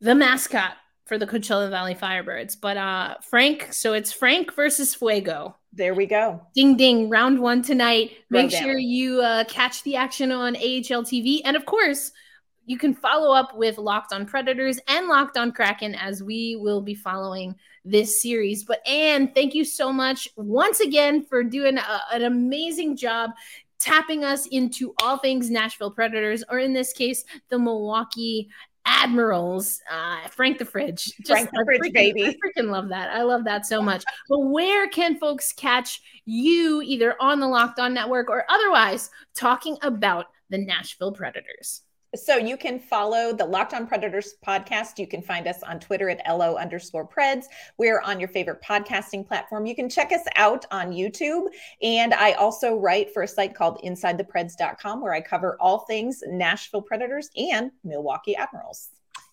the 0.01 0.15
mascot 0.15 0.75
for 1.07 1.19
the 1.19 1.27
Coachella 1.27 1.71
Valley 1.71 1.95
Firebirds. 1.95 2.57
But 2.61 2.77
uh 2.77 3.17
Frank, 3.29 3.73
so 3.73 3.93
it's 3.93 4.13
Frank 4.13 4.55
versus 4.55 4.95
Fuego. 4.95 5.57
There 5.73 5.95
we 5.95 6.07
go. 6.07 6.41
Ding 6.55 6.77
ding, 6.77 7.09
round 7.09 7.39
1 7.39 7.63
tonight. 7.63 8.13
Make 8.29 8.51
sure 8.51 8.77
you 8.77 9.21
uh 9.21 9.45
catch 9.45 9.83
the 9.85 9.97
action 9.97 10.33
on 10.33 10.57
AHL 10.57 11.05
TV 11.05 11.41
and 11.45 11.57
of 11.57 11.65
course, 11.65 12.13
you 12.67 12.79
can 12.79 12.95
follow 12.95 13.35
up 13.35 13.57
with 13.57 13.79
Locked 13.79 14.13
on 14.13 14.27
Predators 14.27 14.79
and 14.89 15.09
Locked 15.09 15.37
on 15.37 15.53
Kraken 15.53 15.95
as 15.95 16.23
we 16.23 16.57
will 16.57 16.81
be 16.81 16.95
following 16.95 17.57
this 17.85 18.23
series. 18.23 18.65
But 18.65 18.87
Ann, 18.87 19.33
thank 19.35 19.55
you 19.55 19.65
so 19.65 19.93
much 19.93 20.29
once 20.37 20.81
again 20.81 21.25
for 21.25 21.43
doing 21.43 21.79
a, 21.79 22.01
an 22.13 22.23
amazing 22.23 22.97
job 22.97 23.31
tapping 23.81 24.25
us 24.25 24.47
into 24.47 24.95
all 25.03 25.17
things 25.17 25.51
Nashville 25.51 25.91
Predators, 25.91 26.45
or 26.49 26.59
in 26.59 26.73
this 26.73 26.93
case, 26.93 27.25
the 27.49 27.59
Milwaukee 27.59 28.49
Admirals. 28.87 29.81
Uh, 29.91 30.27
Frank 30.29 30.59
the 30.59 30.65
Fridge. 30.65 31.13
Just, 31.19 31.29
Frank 31.29 31.51
the 31.53 31.65
Fridge, 31.65 31.81
freaking, 31.81 31.93
baby. 31.93 32.27
I 32.27 32.35
freaking 32.35 32.71
love 32.71 32.89
that. 32.89 33.11
I 33.11 33.23
love 33.23 33.45
that 33.45 33.67
so 33.67 33.83
much. 33.83 34.05
But 34.29 34.39
where 34.39 34.89
can 34.89 35.19
folks 35.19 35.53
catch 35.53 36.01
you 36.25 36.83
either 36.83 37.15
on 37.21 37.41
the 37.41 37.49
Locked 37.49 37.79
On 37.79 37.95
Network 37.95 38.31
or 38.31 38.45
otherwise 38.49 39.11
talking 39.35 39.77
about 39.83 40.27
the 40.49 40.59
Nashville 40.59 41.13
Predators? 41.13 41.83
So 42.17 42.37
you 42.37 42.57
can 42.57 42.81
follow 42.81 43.33
the 43.33 43.45
Locked 43.45 43.73
On 43.73 43.87
Predators 43.87 44.35
podcast. 44.45 44.99
You 44.99 45.07
can 45.07 45.23
find 45.23 45.47
us 45.47 45.63
on 45.63 45.79
Twitter 45.79 46.11
at 46.11 46.21
LO 46.29 46.57
underscore 46.57 47.07
Preds. 47.07 47.45
We're 47.79 48.01
on 48.01 48.19
your 48.19 48.29
favorite 48.29 48.61
podcasting 48.63 49.27
platform. 49.27 49.65
You 49.65 49.77
can 49.77 49.89
check 49.89 50.11
us 50.11 50.25
out 50.35 50.65
on 50.73 50.91
YouTube. 50.91 51.47
And 51.83 52.13
I 52.13 52.33
also 52.33 52.75
write 52.75 53.15
for 53.15 53.23
a 53.23 53.29
site 53.29 53.55
called 53.55 53.81
InsideThePreds.com 53.85 55.01
where 55.01 55.15
I 55.15 55.21
cover 55.21 55.57
all 55.61 55.81
things 55.81 56.23
Nashville 56.27 56.83
Predators 56.83 57.31
and 57.37 57.71
Milwaukee 57.85 58.35
Admirals. 58.35 58.91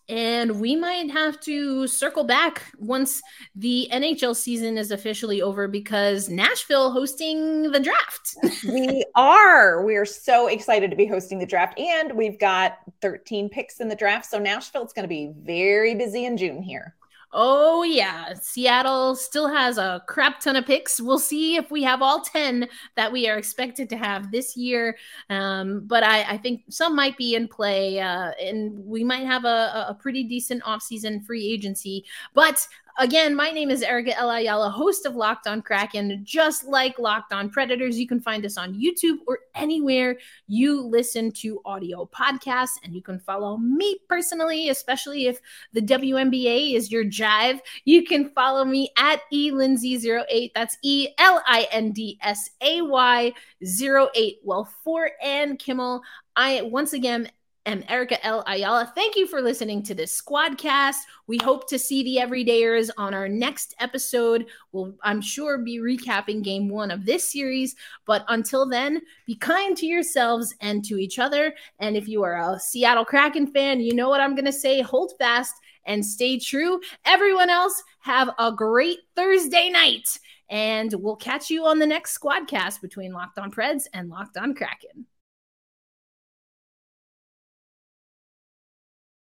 And 0.09 0.61
we 0.61 0.75
might 0.75 1.11
have 1.11 1.39
to 1.41 1.85
circle 1.85 2.23
back 2.23 2.63
once 2.77 3.21
the 3.55 3.89
NHL 3.91 4.35
season 4.35 4.77
is 4.77 4.91
officially 4.91 5.41
over 5.41 5.67
because 5.67 6.29
Nashville 6.29 6.91
hosting 6.91 7.71
the 7.71 7.79
draft. 7.79 8.35
we 8.65 9.05
are. 9.15 9.83
We 9.85 9.97
are 9.97 10.05
so 10.05 10.47
excited 10.47 10.91
to 10.91 10.97
be 10.97 11.07
hosting 11.07 11.39
the 11.39 11.45
draft. 11.45 11.77
And 11.77 12.13
we've 12.13 12.39
got 12.39 12.77
13 13.01 13.49
picks 13.49 13.81
in 13.81 13.89
the 13.89 13.95
draft. 13.95 14.25
So 14.25 14.39
Nashville 14.39 14.85
is 14.85 14.93
going 14.93 15.03
to 15.03 15.09
be 15.09 15.33
very 15.43 15.93
busy 15.93 16.25
in 16.25 16.37
June 16.37 16.61
here. 16.61 16.95
Oh, 17.33 17.83
yeah. 17.83 18.33
Seattle 18.35 19.15
still 19.15 19.49
has 19.49 19.77
a 19.77 20.01
crap 20.07 20.39
ton 20.39 20.55
of 20.55 20.65
picks. 20.65 21.01
We'll 21.01 21.19
see 21.19 21.57
if 21.57 21.69
we 21.69 21.83
have 21.83 22.01
all 22.01 22.21
10 22.21 22.69
that 22.95 23.11
we 23.11 23.27
are 23.27 23.37
expected 23.37 23.89
to 23.89 23.97
have 23.97 24.31
this 24.31 24.55
year. 24.55 24.97
Um, 25.29 25.83
but 25.85 26.03
I, 26.03 26.23
I, 26.23 26.37
think 26.37 26.63
some 26.69 26.95
might 26.95 27.17
be 27.17 27.35
in 27.35 27.49
play, 27.49 27.99
uh, 27.99 28.31
and 28.41 28.73
we 28.85 29.03
might 29.03 29.25
have 29.25 29.43
a, 29.43 29.87
a 29.89 29.97
pretty 29.99 30.23
decent 30.23 30.63
offseason 30.63 31.25
free 31.25 31.45
agency. 31.45 32.05
But 32.33 32.65
Again, 32.99 33.35
my 33.35 33.51
name 33.51 33.69
is 33.69 33.83
Erica 33.83 34.17
El 34.17 34.31
Ayala, 34.31 34.71
host 34.71 35.05
of 35.05 35.15
Locked 35.15 35.45
on 35.45 35.61
Kraken. 35.61 36.21
Just 36.23 36.65
like 36.65 36.97
Locked 36.97 37.31
on 37.31 37.51
Predators, 37.51 37.99
you 37.99 38.07
can 38.07 38.19
find 38.19 38.43
us 38.43 38.57
on 38.57 38.73
YouTube 38.73 39.17
or 39.27 39.37
anywhere 39.53 40.17
you 40.47 40.81
listen 40.81 41.31
to 41.33 41.61
audio 41.63 42.09
podcasts. 42.11 42.79
And 42.83 42.95
you 42.95 43.03
can 43.03 43.19
follow 43.19 43.57
me 43.57 43.99
personally, 44.09 44.69
especially 44.69 45.27
if 45.27 45.39
the 45.73 45.81
WNBA 45.81 46.73
is 46.73 46.91
your 46.91 47.05
jive. 47.05 47.59
You 47.85 48.03
can 48.03 48.31
follow 48.31 48.65
me 48.65 48.89
at 48.97 49.21
elindsay08. 49.31 50.53
That's 50.55 50.79
E 50.81 51.09
L 51.19 51.43
I 51.45 51.67
N 51.71 51.91
D 51.91 52.17
S 52.23 52.49
A 52.61 52.81
Y 52.81 53.31
08. 53.61 54.39
Well, 54.43 54.67
for 54.83 55.11
Ann 55.23 55.55
Kimmel, 55.57 56.01
I 56.35 56.63
once 56.63 56.93
again 56.93 57.29
am 57.67 57.83
Erica 57.89 58.25
El 58.25 58.43
Ayala. 58.47 58.91
Thank 58.95 59.15
you 59.17 59.27
for 59.27 59.41
listening 59.41 59.83
to 59.83 59.93
this 59.93 60.19
Squadcast. 60.19 60.95
We 61.27 61.37
hope 61.37 61.67
to 61.69 61.77
see 61.77 62.01
the 62.01 62.15
everydayers 62.25 62.89
on 62.97 63.13
our 63.13 63.27
next 63.27 63.75
episode. 63.79 64.47
We'll, 64.71 64.95
I'm 65.03 65.21
sure, 65.21 65.57
be 65.57 65.79
recapping 65.79 66.43
game 66.43 66.69
one 66.69 66.91
of 66.91 67.05
this 67.05 67.29
series. 67.29 67.75
But 68.05 68.23
until 68.29 68.67
then, 68.67 69.01
be 69.25 69.35
kind 69.35 69.75
to 69.77 69.85
yourselves 69.85 70.55
and 70.61 70.83
to 70.85 70.97
each 70.97 71.19
other. 71.19 71.53
And 71.79 71.97
if 71.97 72.07
you 72.07 72.23
are 72.23 72.37
a 72.37 72.59
Seattle 72.59 73.05
Kraken 73.05 73.47
fan, 73.47 73.81
you 73.81 73.93
know 73.93 74.07
what 74.07 74.21
I'm 74.21 74.33
going 74.33 74.45
to 74.45 74.53
say 74.53 74.81
hold 74.81 75.13
fast 75.19 75.53
and 75.85 76.05
stay 76.05 76.39
true. 76.39 76.79
Everyone 77.05 77.49
else, 77.49 77.83
have 77.99 78.29
a 78.39 78.51
great 78.53 78.99
Thursday 79.17 79.69
night. 79.69 80.07
And 80.49 80.93
we'll 80.93 81.17
catch 81.17 81.49
you 81.49 81.65
on 81.65 81.79
the 81.79 81.87
next 81.87 82.17
Squadcast 82.17 82.79
between 82.79 83.11
Locked 83.11 83.37
on 83.37 83.51
Preds 83.51 83.83
and 83.93 84.09
Locked 84.09 84.37
on 84.37 84.55
Kraken. 84.55 85.05